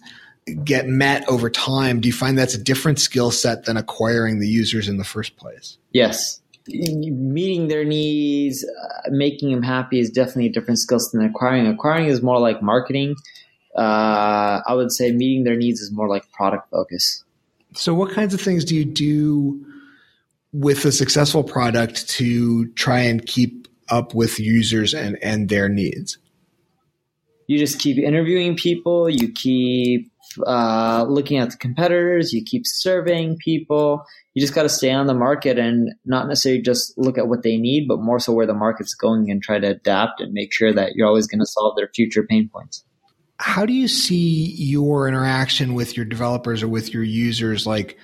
get 0.66 0.88
met 0.88 1.28
over 1.30 1.50
time, 1.50 2.02
do 2.02 2.10
you 2.10 2.14
find 2.14 2.38
that's 2.38 2.54
a 2.54 2.62
different 2.62 3.00
skill 3.00 3.32
set 3.32 3.64
than 3.64 3.78
acquiring 3.78 4.42
the 4.42 4.50
users 4.50 4.90
in 4.90 4.98
the 4.98 5.06
first 5.06 5.38
place? 5.38 5.78
Yes. 5.94 6.42
Meeting 6.68 7.70
their 7.70 7.86
needs, 7.86 8.66
uh, 8.66 9.10
making 9.10 9.52
them 9.52 9.64
happy 9.64 10.02
is 10.02 10.10
definitely 10.10 10.48
a 10.48 10.52
different 10.52 10.80
skill 10.80 11.00
set 11.00 11.18
than 11.18 11.30
acquiring. 11.30 11.66
Acquiring 11.68 12.08
is 12.08 12.22
more 12.22 12.40
like 12.40 12.62
marketing 12.62 13.16
uh, 13.78 14.62
I 14.68 14.74
would 14.74 14.92
say 14.92 15.12
meeting 15.12 15.44
their 15.44 15.56
needs 15.56 15.80
is 15.80 15.92
more 15.92 16.10
like 16.10 16.30
product 16.32 16.70
focus. 16.72 17.24
So, 17.74 17.94
what 17.94 18.12
kinds 18.12 18.34
of 18.34 18.42
things 18.42 18.66
do 18.66 18.76
you 18.76 18.86
do 18.86 19.66
with 20.52 20.84
a 20.86 20.92
successful 20.92 21.44
product 21.44 22.10
to 22.10 22.68
try 22.74 23.00
and 23.00 23.26
keep 23.26 23.68
up 23.90 24.14
with 24.14 24.40
users 24.40 24.94
and, 24.94 25.18
and 25.24 25.48
their 25.48 25.70
needs? 25.70 26.18
You 27.48 27.58
just 27.58 27.80
keep 27.80 27.98
interviewing 27.98 28.56
people, 28.56 29.10
you 29.10 29.32
keep 29.32 30.12
uh, 30.46 31.06
looking 31.08 31.38
at 31.38 31.52
the 31.52 31.58
competitors, 31.58 32.34
you 32.34 32.44
keep 32.44 32.64
surveying 32.66 33.38
people. 33.38 34.06
You 34.34 34.42
just 34.42 34.56
got 34.56 34.64
to 34.64 34.70
stay 34.70 34.92
on 34.92 35.08
the 35.08 35.14
market 35.14 35.60
and 35.60 35.90
not 36.06 36.28
necessarily 36.30 36.62
just 36.62 36.98
look 36.98 37.18
at 37.18 37.28
what 37.28 37.44
they 37.44 37.58
need, 37.58 37.88
but 37.90 38.00
more 38.00 38.18
so 38.20 38.32
where 38.32 38.46
the 38.46 38.54
market's 38.54 38.94
going 38.94 39.30
and 39.30 39.44
try 39.44 39.60
to 39.60 39.68
adapt 39.68 40.22
and 40.22 40.32
make 40.32 40.54
sure 40.54 40.72
that 40.72 40.94
you're 40.96 41.08
always 41.08 41.28
going 41.28 41.40
to 41.40 41.46
solve 41.46 41.76
their 41.76 41.90
future 41.94 42.24
pain 42.24 42.50
points 42.54 42.86
how 43.42 43.66
do 43.66 43.74
you 43.74 43.88
see 43.88 44.54
your 44.56 45.08
interaction 45.08 45.74
with 45.74 45.98
your 45.98 46.06
developers 46.06 46.64
or 46.64 46.68
with 46.68 46.94
your 46.94 47.04
users? 47.04 47.66
Like 47.66 47.98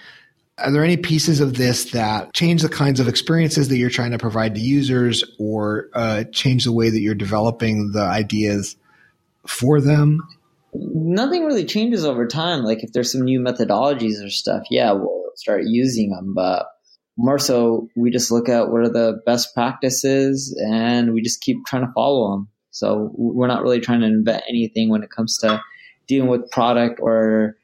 are 0.58 0.71
there 0.71 0.84
any 0.84 0.97
pieces 0.97 1.39
of 1.39 1.56
this 1.56 1.91
that 1.91 2.34
change 2.34 2.63
the 2.63 2.69
kinds 2.69 3.00
of 3.00 3.08
experiences 3.08 3.69
that 3.69 3.78
you're 3.78 3.91
trying 3.91 4.12
to 4.12 4.17
provide 4.17 4.56
to 4.56 4.62
users 4.62 5.23
or 5.38 5.89
uh, 5.93 6.23
change 6.32 6.63
the 6.63 6.71
way 6.71 6.89
that 6.89 7.00
you're 7.00 7.13
developing 7.13 7.91
the 7.91 8.02
ideas 8.02 8.76
for 9.45 9.80
them? 9.80 10.19
Nothing 10.73 11.45
really 11.45 11.65
changes 11.65 12.04
over 12.04 12.26
time. 12.26 12.63
Like 12.63 12.84
if 12.84 12.91
there's 12.91 13.12
some 13.12 13.21
new 13.21 13.39
methodologies 13.39 14.26
or 14.26 14.30
stuff 14.32 14.63
yeah 14.71 14.91
we'll 14.93 15.32
start 15.36 15.63
using 15.65 16.10
them 16.10 16.34
but 16.34 16.65
more 17.17 17.39
so 17.39 17.89
we 17.95 18.12
just 18.12 18.32
look 18.32 18.50
at 18.50 18.69
what 18.69 18.82
are 18.82 18.89
the 18.89 19.21
best 19.26 19.54
practices 19.54 20.60
and 20.71 21.13
we 21.13 21.21
just 21.21 21.41
keep 21.41 21.58
trying 21.65 21.86
to 21.86 21.91
follow 21.93 22.32
them 22.32 22.47
so 22.78 23.10
we're 23.16 23.48
not 23.48 23.63
really 23.63 23.80
trying 23.80 24.02
to 24.02 24.06
invent 24.06 24.44
anything 24.48 24.90
when 24.90 25.02
it 25.02 25.10
comes 25.10 25.40
to 25.40 25.60
dealing 26.06 26.30
with 26.30 26.50
product 26.52 27.00
or 27.02 27.58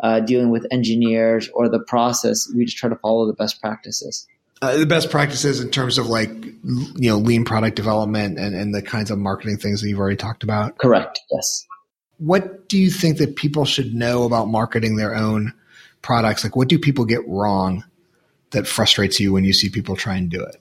uh, 0.00 0.20
dealing 0.20 0.50
with 0.50 0.64
engineers 0.70 1.48
or 1.52 1.68
the 1.68 1.80
process. 1.80 2.48
We 2.54 2.64
just 2.66 2.76
try 2.76 2.88
to 2.88 2.94
follow 2.96 3.26
the 3.26 3.32
best 3.32 3.60
practices. 3.60 4.28
Uh, 4.62 4.76
the 4.76 4.86
best 4.86 5.10
practices 5.10 5.60
in 5.60 5.70
terms 5.70 5.98
of 5.98 6.06
like 6.06 6.30
you 6.44 7.10
know 7.10 7.16
lean 7.16 7.44
product 7.44 7.74
development 7.74 8.38
and, 8.38 8.54
and 8.54 8.72
the 8.72 8.82
kinds 8.82 9.10
of 9.10 9.18
marketing 9.18 9.56
things 9.56 9.80
that 9.80 9.88
you've 9.88 9.98
already 9.98 10.16
talked 10.16 10.44
about. 10.44 10.78
Correct. 10.78 11.18
Yes. 11.32 11.66
What 12.18 12.68
do 12.68 12.78
you 12.78 12.90
think 12.90 13.18
that 13.18 13.34
people 13.34 13.64
should 13.64 13.92
know 13.92 14.22
about 14.22 14.46
marketing 14.46 14.96
their 14.96 15.16
own 15.16 15.52
products? 16.00 16.44
Like, 16.44 16.54
what 16.54 16.68
do 16.68 16.78
people 16.78 17.06
get 17.06 17.26
wrong 17.26 17.82
that 18.50 18.68
frustrates 18.68 19.18
you 19.18 19.32
when 19.32 19.42
you 19.42 19.52
see 19.52 19.68
people 19.68 19.96
try 19.96 20.14
and 20.14 20.30
do 20.30 20.40
it? 20.42 20.56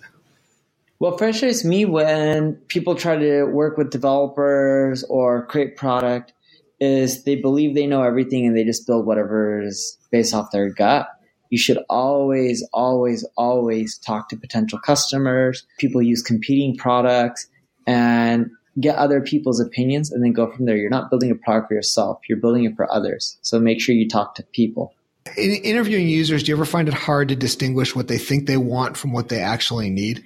What 0.99 1.17
frustrates 1.17 1.63
me 1.63 1.85
when 1.85 2.55
people 2.67 2.93
try 2.93 3.15
to 3.17 3.45
work 3.45 3.77
with 3.77 3.89
developers 3.89 5.05
or 5.05 5.45
create 5.45 5.77
product 5.77 6.33
is 6.81 7.23
they 7.23 7.35
believe 7.35 7.73
they 7.73 7.87
know 7.87 8.03
everything 8.03 8.45
and 8.45 8.55
they 8.55 8.65
just 8.65 8.85
build 8.85 9.05
whatever 9.05 9.61
is 9.61 9.97
based 10.11 10.33
off 10.33 10.51
their 10.51 10.69
gut. 10.69 11.07
You 11.49 11.57
should 11.57 11.79
always, 11.89 12.67
always, 12.73 13.25
always 13.37 13.97
talk 13.97 14.27
to 14.29 14.35
potential 14.35 14.77
customers. 14.77 15.65
People 15.77 16.01
use 16.01 16.21
competing 16.21 16.75
products 16.75 17.47
and 17.87 18.51
get 18.77 18.97
other 18.97 19.21
people's 19.21 19.61
opinions 19.61 20.11
and 20.11 20.21
then 20.21 20.33
go 20.33 20.51
from 20.51 20.65
there. 20.65 20.75
You're 20.75 20.89
not 20.89 21.09
building 21.09 21.31
a 21.31 21.35
product 21.35 21.69
for 21.69 21.75
yourself. 21.75 22.19
You're 22.27 22.39
building 22.39 22.65
it 22.65 22.75
for 22.75 22.91
others. 22.91 23.37
So 23.41 23.57
make 23.57 23.79
sure 23.79 23.95
you 23.95 24.09
talk 24.09 24.35
to 24.35 24.43
people. 24.43 24.93
In 25.37 25.51
interviewing 25.51 26.09
users, 26.09 26.43
do 26.43 26.51
you 26.51 26.57
ever 26.57 26.65
find 26.65 26.89
it 26.89 26.93
hard 26.93 27.29
to 27.29 27.37
distinguish 27.37 27.95
what 27.95 28.09
they 28.09 28.17
think 28.17 28.47
they 28.47 28.57
want 28.57 28.97
from 28.97 29.13
what 29.13 29.29
they 29.29 29.39
actually 29.39 29.89
need? 29.89 30.23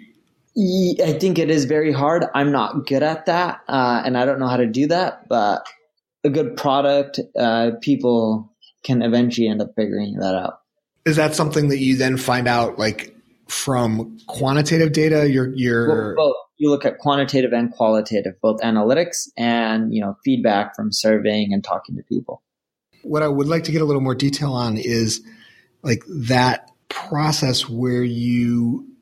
I 0.55 1.17
think 1.19 1.39
it 1.39 1.49
is 1.49 1.65
very 1.65 1.91
hard. 1.91 2.25
I'm 2.35 2.51
not 2.51 2.85
good 2.85 3.01
at 3.01 3.25
that, 3.25 3.61
uh, 3.67 4.03
and 4.05 4.17
I 4.17 4.25
don't 4.25 4.39
know 4.39 4.47
how 4.47 4.57
to 4.57 4.67
do 4.67 4.87
that. 4.87 5.27
But 5.27 5.67
a 6.23 6.29
good 6.29 6.55
product, 6.55 7.19
uh, 7.37 7.71
people 7.81 8.53
can 8.83 9.01
eventually 9.01 9.47
end 9.47 9.61
up 9.61 9.71
figuring 9.75 10.17
that 10.19 10.35
out. 10.35 10.59
Is 11.05 11.15
that 11.15 11.33
something 11.33 11.69
that 11.69 11.79
you 11.79 11.97
then 11.97 12.17
find 12.17 12.47
out, 12.47 12.77
like 12.77 13.15
from 13.47 14.19
quantitative 14.27 14.93
data? 14.93 15.27
Well, 16.15 16.27
both. 16.27 16.35
You 16.57 16.69
look 16.69 16.85
at 16.85 16.99
quantitative 16.99 17.51
and 17.51 17.71
qualitative, 17.71 18.39
both 18.39 18.61
analytics 18.61 19.27
and 19.35 19.93
you 19.93 20.01
know 20.01 20.15
feedback 20.23 20.75
from 20.75 20.91
surveying 20.91 21.51
and 21.51 21.63
talking 21.63 21.97
to 21.97 22.03
people. 22.03 22.43
What 23.01 23.23
I 23.23 23.27
would 23.27 23.47
like 23.47 23.63
to 23.63 23.71
get 23.71 23.81
a 23.81 23.85
little 23.85 24.01
more 24.01 24.15
detail 24.15 24.53
on 24.53 24.77
is 24.77 25.21
like 25.81 26.03
that 26.07 26.71
process 26.89 27.67
where 27.67 28.03
you 28.03 28.92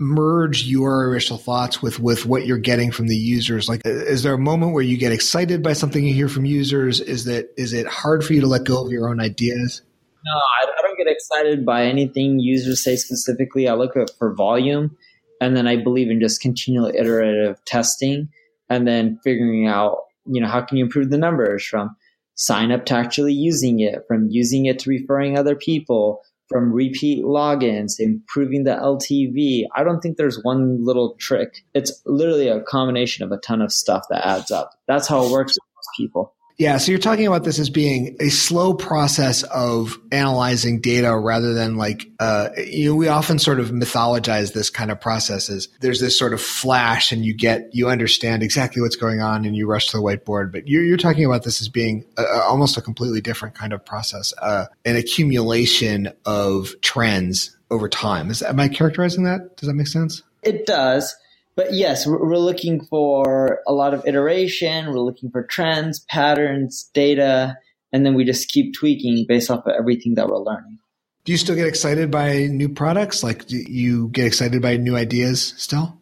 merge 0.00 0.64
your 0.64 1.10
initial 1.10 1.38
thoughts 1.38 1.82
with 1.82 2.00
with 2.00 2.26
what 2.26 2.46
you're 2.46 2.58
getting 2.58 2.90
from 2.90 3.06
the 3.06 3.16
users? 3.16 3.68
Like 3.68 3.82
is 3.84 4.22
there 4.22 4.34
a 4.34 4.38
moment 4.38 4.72
where 4.72 4.82
you 4.82 4.96
get 4.96 5.12
excited 5.12 5.62
by 5.62 5.74
something 5.74 6.04
you 6.04 6.14
hear 6.14 6.28
from 6.28 6.44
users? 6.44 7.00
Is 7.00 7.26
that 7.26 7.52
is 7.56 7.72
it 7.72 7.86
hard 7.86 8.24
for 8.24 8.32
you 8.32 8.40
to 8.40 8.46
let 8.46 8.64
go 8.64 8.84
of 8.84 8.90
your 8.90 9.08
own 9.08 9.20
ideas? 9.20 9.82
No 10.24 10.32
i, 10.32 10.66
I 10.66 10.82
don't 10.82 10.98
get 10.98 11.06
excited 11.06 11.64
by 11.64 11.84
anything 11.84 12.40
users 12.40 12.82
say 12.82 12.96
specifically. 12.96 13.68
I 13.68 13.74
look 13.74 13.96
at 13.96 14.10
for 14.18 14.34
volume 14.34 14.96
and 15.40 15.56
then 15.56 15.66
i 15.66 15.76
believe 15.76 16.10
in 16.10 16.20
just 16.20 16.40
continual 16.40 16.86
iterative 16.86 17.64
testing 17.64 18.28
and 18.68 18.86
then 18.86 19.18
figuring 19.24 19.66
out 19.66 19.98
you 20.26 20.40
know 20.40 20.48
how 20.48 20.60
can 20.60 20.76
you 20.76 20.84
improve 20.84 21.10
the 21.10 21.18
numbers 21.18 21.64
from 21.64 21.96
sign 22.34 22.70
up 22.70 22.86
to 22.86 22.94
actually 22.94 23.32
using 23.32 23.80
it 23.80 24.02
from 24.06 24.28
using 24.30 24.66
it 24.66 24.78
to 24.78 24.90
referring 24.90 25.36
other 25.36 25.56
people 25.56 26.20
from 26.50 26.72
repeat 26.72 27.24
logins, 27.24 28.00
improving 28.00 28.64
the 28.64 28.72
LTV. 28.72 29.66
I 29.74 29.84
don't 29.84 30.00
think 30.00 30.16
there's 30.16 30.42
one 30.42 30.84
little 30.84 31.14
trick. 31.14 31.64
It's 31.74 32.02
literally 32.04 32.48
a 32.48 32.60
combination 32.60 33.24
of 33.24 33.30
a 33.30 33.38
ton 33.38 33.62
of 33.62 33.72
stuff 33.72 34.06
that 34.10 34.26
adds 34.26 34.50
up. 34.50 34.72
That's 34.88 35.06
how 35.06 35.24
it 35.24 35.30
works 35.30 35.52
with 35.52 35.64
most 35.76 35.88
people. 35.96 36.34
Yeah, 36.60 36.76
so 36.76 36.92
you're 36.92 36.98
talking 36.98 37.26
about 37.26 37.42
this 37.42 37.58
as 37.58 37.70
being 37.70 38.18
a 38.20 38.28
slow 38.28 38.74
process 38.74 39.44
of 39.44 39.98
analyzing 40.12 40.82
data 40.82 41.16
rather 41.16 41.54
than 41.54 41.76
like, 41.76 42.06
uh, 42.20 42.50
you 42.58 42.90
know, 42.90 42.96
we 42.96 43.08
often 43.08 43.38
sort 43.38 43.60
of 43.60 43.70
mythologize 43.70 44.52
this 44.52 44.68
kind 44.68 44.90
of 44.90 45.00
process 45.00 45.48
as 45.48 45.68
there's 45.80 46.00
this 46.00 46.18
sort 46.18 46.34
of 46.34 46.40
flash 46.42 47.12
and 47.12 47.24
you 47.24 47.34
get, 47.34 47.70
you 47.72 47.88
understand 47.88 48.42
exactly 48.42 48.82
what's 48.82 48.96
going 48.96 49.22
on 49.22 49.46
and 49.46 49.56
you 49.56 49.66
rush 49.66 49.88
to 49.88 49.96
the 49.96 50.02
whiteboard. 50.02 50.52
But 50.52 50.68
you're, 50.68 50.84
you're 50.84 50.98
talking 50.98 51.24
about 51.24 51.44
this 51.44 51.62
as 51.62 51.70
being 51.70 52.04
a, 52.18 52.26
almost 52.42 52.76
a 52.76 52.82
completely 52.82 53.22
different 53.22 53.54
kind 53.54 53.72
of 53.72 53.82
process, 53.82 54.34
uh, 54.42 54.66
an 54.84 54.96
accumulation 54.96 56.12
of 56.26 56.78
trends 56.82 57.56
over 57.70 57.88
time. 57.88 58.28
Is, 58.28 58.42
am 58.42 58.60
I 58.60 58.68
characterizing 58.68 59.24
that? 59.24 59.56
Does 59.56 59.66
that 59.66 59.72
make 59.72 59.86
sense? 59.86 60.22
It 60.42 60.66
does. 60.66 61.16
But 61.56 61.74
yes, 61.74 62.06
we're 62.06 62.38
looking 62.38 62.84
for 62.84 63.60
a 63.66 63.72
lot 63.72 63.92
of 63.92 64.06
iteration. 64.06 64.86
We're 64.86 65.00
looking 65.00 65.30
for 65.30 65.42
trends, 65.42 66.00
patterns, 66.00 66.90
data, 66.94 67.56
and 67.92 68.06
then 68.06 68.14
we 68.14 68.24
just 68.24 68.48
keep 68.48 68.74
tweaking 68.74 69.26
based 69.28 69.50
off 69.50 69.66
of 69.66 69.74
everything 69.78 70.14
that 70.14 70.28
we're 70.28 70.38
learning. 70.38 70.78
Do 71.24 71.32
you 71.32 71.38
still 71.38 71.56
get 71.56 71.66
excited 71.66 72.10
by 72.10 72.46
new 72.46 72.68
products? 72.68 73.22
Like, 73.22 73.46
do 73.46 73.56
you 73.56 74.08
get 74.08 74.26
excited 74.26 74.62
by 74.62 74.76
new 74.76 74.96
ideas 74.96 75.54
still? 75.58 75.98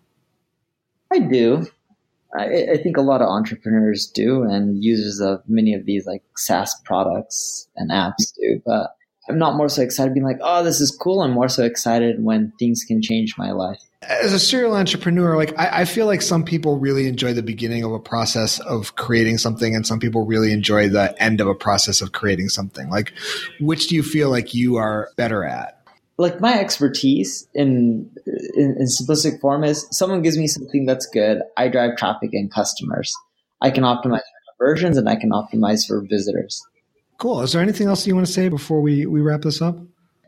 I 1.12 1.18
do. 1.18 1.66
I, 2.38 2.72
I 2.72 2.76
think 2.76 2.96
a 2.96 3.02
lot 3.02 3.22
of 3.22 3.28
entrepreneurs 3.28 4.06
do, 4.06 4.42
and 4.42 4.82
users 4.82 5.20
of 5.20 5.42
many 5.48 5.74
of 5.74 5.86
these 5.86 6.06
like 6.06 6.22
SaaS 6.36 6.78
products 6.84 7.68
and 7.74 7.90
apps 7.90 8.34
do. 8.38 8.60
But 8.64 8.94
I'm 9.28 9.38
not 9.38 9.56
more 9.56 9.68
so 9.68 9.82
excited 9.82 10.14
being 10.14 10.24
like, 10.24 10.38
oh, 10.40 10.62
this 10.62 10.80
is 10.80 10.90
cool. 10.90 11.20
I'm 11.20 11.32
more 11.32 11.48
so 11.48 11.64
excited 11.64 12.22
when 12.22 12.52
things 12.58 12.84
can 12.84 13.02
change 13.02 13.36
my 13.36 13.52
life 13.52 13.78
as 14.02 14.32
a 14.32 14.38
serial 14.38 14.76
entrepreneur, 14.76 15.36
like 15.36 15.58
I, 15.58 15.80
I, 15.80 15.84
feel 15.84 16.06
like 16.06 16.22
some 16.22 16.44
people 16.44 16.78
really 16.78 17.08
enjoy 17.08 17.32
the 17.32 17.42
beginning 17.42 17.82
of 17.82 17.92
a 17.92 17.98
process 17.98 18.60
of 18.60 18.94
creating 18.94 19.38
something, 19.38 19.74
and 19.74 19.86
some 19.86 19.98
people 19.98 20.24
really 20.24 20.52
enjoy 20.52 20.88
the 20.88 21.20
end 21.20 21.40
of 21.40 21.48
a 21.48 21.54
process 21.54 22.00
of 22.00 22.12
creating 22.12 22.48
something. 22.48 22.88
Like, 22.88 23.12
which 23.60 23.88
do 23.88 23.96
you 23.96 24.02
feel 24.02 24.30
like 24.30 24.54
you 24.54 24.76
are 24.76 25.10
better 25.16 25.44
at? 25.44 25.82
Like 26.16 26.40
my 26.40 26.58
expertise 26.58 27.48
in, 27.54 28.10
in, 28.26 28.76
in 28.78 28.86
simplistic 28.86 29.40
form 29.40 29.62
is 29.62 29.86
someone 29.90 30.22
gives 30.22 30.38
me 30.38 30.46
something 30.46 30.84
that's 30.86 31.06
good. 31.06 31.42
I 31.56 31.68
drive 31.68 31.96
traffic 31.96 32.30
and 32.32 32.50
customers. 32.50 33.14
I 33.60 33.70
can 33.70 33.84
optimize 33.84 34.20
for 34.20 34.52
conversions 34.58 34.96
and 34.96 35.08
I 35.08 35.16
can 35.16 35.30
optimize 35.30 35.86
for 35.86 36.00
visitors. 36.00 36.64
Cool. 37.18 37.42
Is 37.42 37.52
there 37.52 37.62
anything 37.62 37.88
else 37.88 38.06
you 38.06 38.14
want 38.14 38.26
to 38.26 38.32
say 38.32 38.48
before 38.48 38.80
we, 38.80 39.06
we 39.06 39.20
wrap 39.20 39.42
this 39.42 39.60
up? 39.60 39.78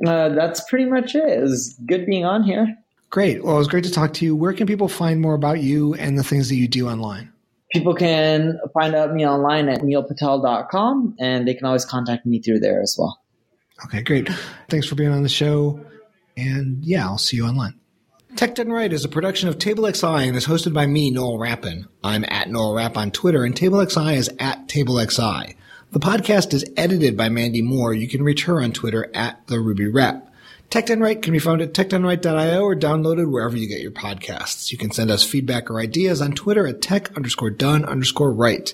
Uh, 0.06 0.30
that's 0.30 0.62
pretty 0.68 0.86
much 0.86 1.14
it. 1.14 1.28
It 1.28 1.40
was 1.40 1.78
good 1.86 2.06
being 2.06 2.24
on 2.24 2.42
here. 2.42 2.76
Great. 3.10 3.42
Well, 3.42 3.56
it 3.56 3.58
was 3.58 3.68
great 3.68 3.84
to 3.84 3.90
talk 3.90 4.12
to 4.14 4.24
you. 4.24 4.36
Where 4.36 4.52
can 4.52 4.66
people 4.66 4.88
find 4.88 5.20
more 5.20 5.34
about 5.34 5.60
you 5.60 5.94
and 5.94 6.18
the 6.18 6.22
things 6.22 6.48
that 6.48 6.56
you 6.56 6.68
do 6.68 6.88
online? 6.88 7.32
people 7.70 7.94
can 7.94 8.58
find 8.74 8.94
out 8.94 9.12
me 9.12 9.26
online 9.26 9.68
at 9.68 9.80
neilpatel.com 9.80 11.16
and 11.18 11.46
they 11.46 11.54
can 11.54 11.66
always 11.66 11.84
contact 11.84 12.26
me 12.26 12.40
through 12.40 12.60
there 12.60 12.82
as 12.82 12.96
well. 12.98 13.20
Okay, 13.84 14.02
great. 14.02 14.28
Thanks 14.68 14.86
for 14.86 14.94
being 14.94 15.10
on 15.10 15.22
the 15.22 15.28
show. 15.28 15.80
And 16.36 16.84
yeah, 16.84 17.06
I'll 17.06 17.18
see 17.18 17.36
you 17.36 17.46
online. 17.46 17.74
Tech 18.36 18.54
Done 18.54 18.70
Right 18.70 18.92
is 18.92 19.04
a 19.04 19.08
production 19.08 19.48
of 19.48 19.58
TableXI 19.58 20.28
and 20.28 20.36
is 20.36 20.46
hosted 20.46 20.72
by 20.72 20.86
me, 20.86 21.10
Noel 21.10 21.38
Rappin. 21.38 21.88
I'm 22.04 22.24
at 22.28 22.48
Noel 22.48 22.74
Rapp 22.74 22.96
on 22.96 23.10
Twitter, 23.10 23.44
and 23.44 23.56
TableXI 23.56 24.16
is 24.16 24.30
at 24.38 24.68
TableXI. 24.68 25.56
The 25.92 25.98
podcast 25.98 26.54
is 26.54 26.64
edited 26.76 27.16
by 27.16 27.30
Mandy 27.30 27.62
Moore. 27.62 27.92
You 27.92 28.06
can 28.06 28.22
reach 28.22 28.44
her 28.44 28.62
on 28.62 28.70
Twitter 28.70 29.10
at 29.12 29.44
the 29.48 29.58
Ruby 29.58 29.88
Rep. 29.88 30.32
Tech 30.70 30.86
Done 30.86 31.00
Right 31.00 31.20
can 31.20 31.32
be 31.32 31.40
found 31.40 31.62
at 31.62 31.74
techdoneright.io 31.74 32.62
or 32.62 32.76
downloaded 32.76 33.28
wherever 33.28 33.56
you 33.56 33.66
get 33.66 33.80
your 33.80 33.90
podcasts. 33.90 34.70
You 34.70 34.78
can 34.78 34.92
send 34.92 35.10
us 35.10 35.24
feedback 35.24 35.68
or 35.68 35.80
ideas 35.80 36.22
on 36.22 36.30
Twitter 36.30 36.64
at 36.68 36.80
tech 36.80 37.16
underscore 37.16 37.50
done 37.50 37.84
underscore 37.84 38.32
right. 38.32 38.72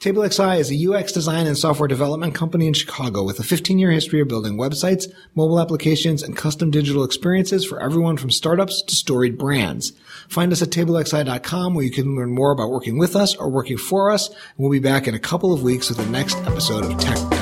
TableXI 0.00 0.60
is 0.60 0.70
a 0.70 0.92
UX 0.92 1.10
design 1.10 1.48
and 1.48 1.58
software 1.58 1.88
development 1.88 2.32
company 2.32 2.68
in 2.68 2.72
Chicago 2.72 3.24
with 3.24 3.40
a 3.40 3.42
15 3.42 3.80
year 3.80 3.90
history 3.90 4.20
of 4.20 4.28
building 4.28 4.56
websites, 4.56 5.12
mobile 5.34 5.58
applications, 5.58 6.22
and 6.22 6.36
custom 6.36 6.70
digital 6.70 7.02
experiences 7.02 7.64
for 7.64 7.82
everyone 7.82 8.16
from 8.16 8.30
startups 8.30 8.80
to 8.82 8.94
storied 8.94 9.36
brands. 9.36 9.92
Find 10.28 10.52
us 10.52 10.62
at 10.62 10.70
tablexi.com 10.70 11.74
where 11.74 11.84
you 11.84 11.90
can 11.90 12.14
learn 12.14 12.30
more 12.30 12.52
about 12.52 12.70
working 12.70 12.96
with 12.96 13.16
us 13.16 13.34
or 13.34 13.50
working 13.50 13.76
for 13.76 14.12
us. 14.12 14.30
We'll 14.56 14.70
be 14.70 14.78
back 14.78 15.08
in 15.08 15.14
a 15.16 15.20
couple 15.20 15.52
of 15.52 15.64
weeks 15.64 15.88
with 15.88 15.98
the 15.98 16.06
next 16.06 16.36
episode 16.38 16.84
of 16.84 16.96
Tech 16.98 17.37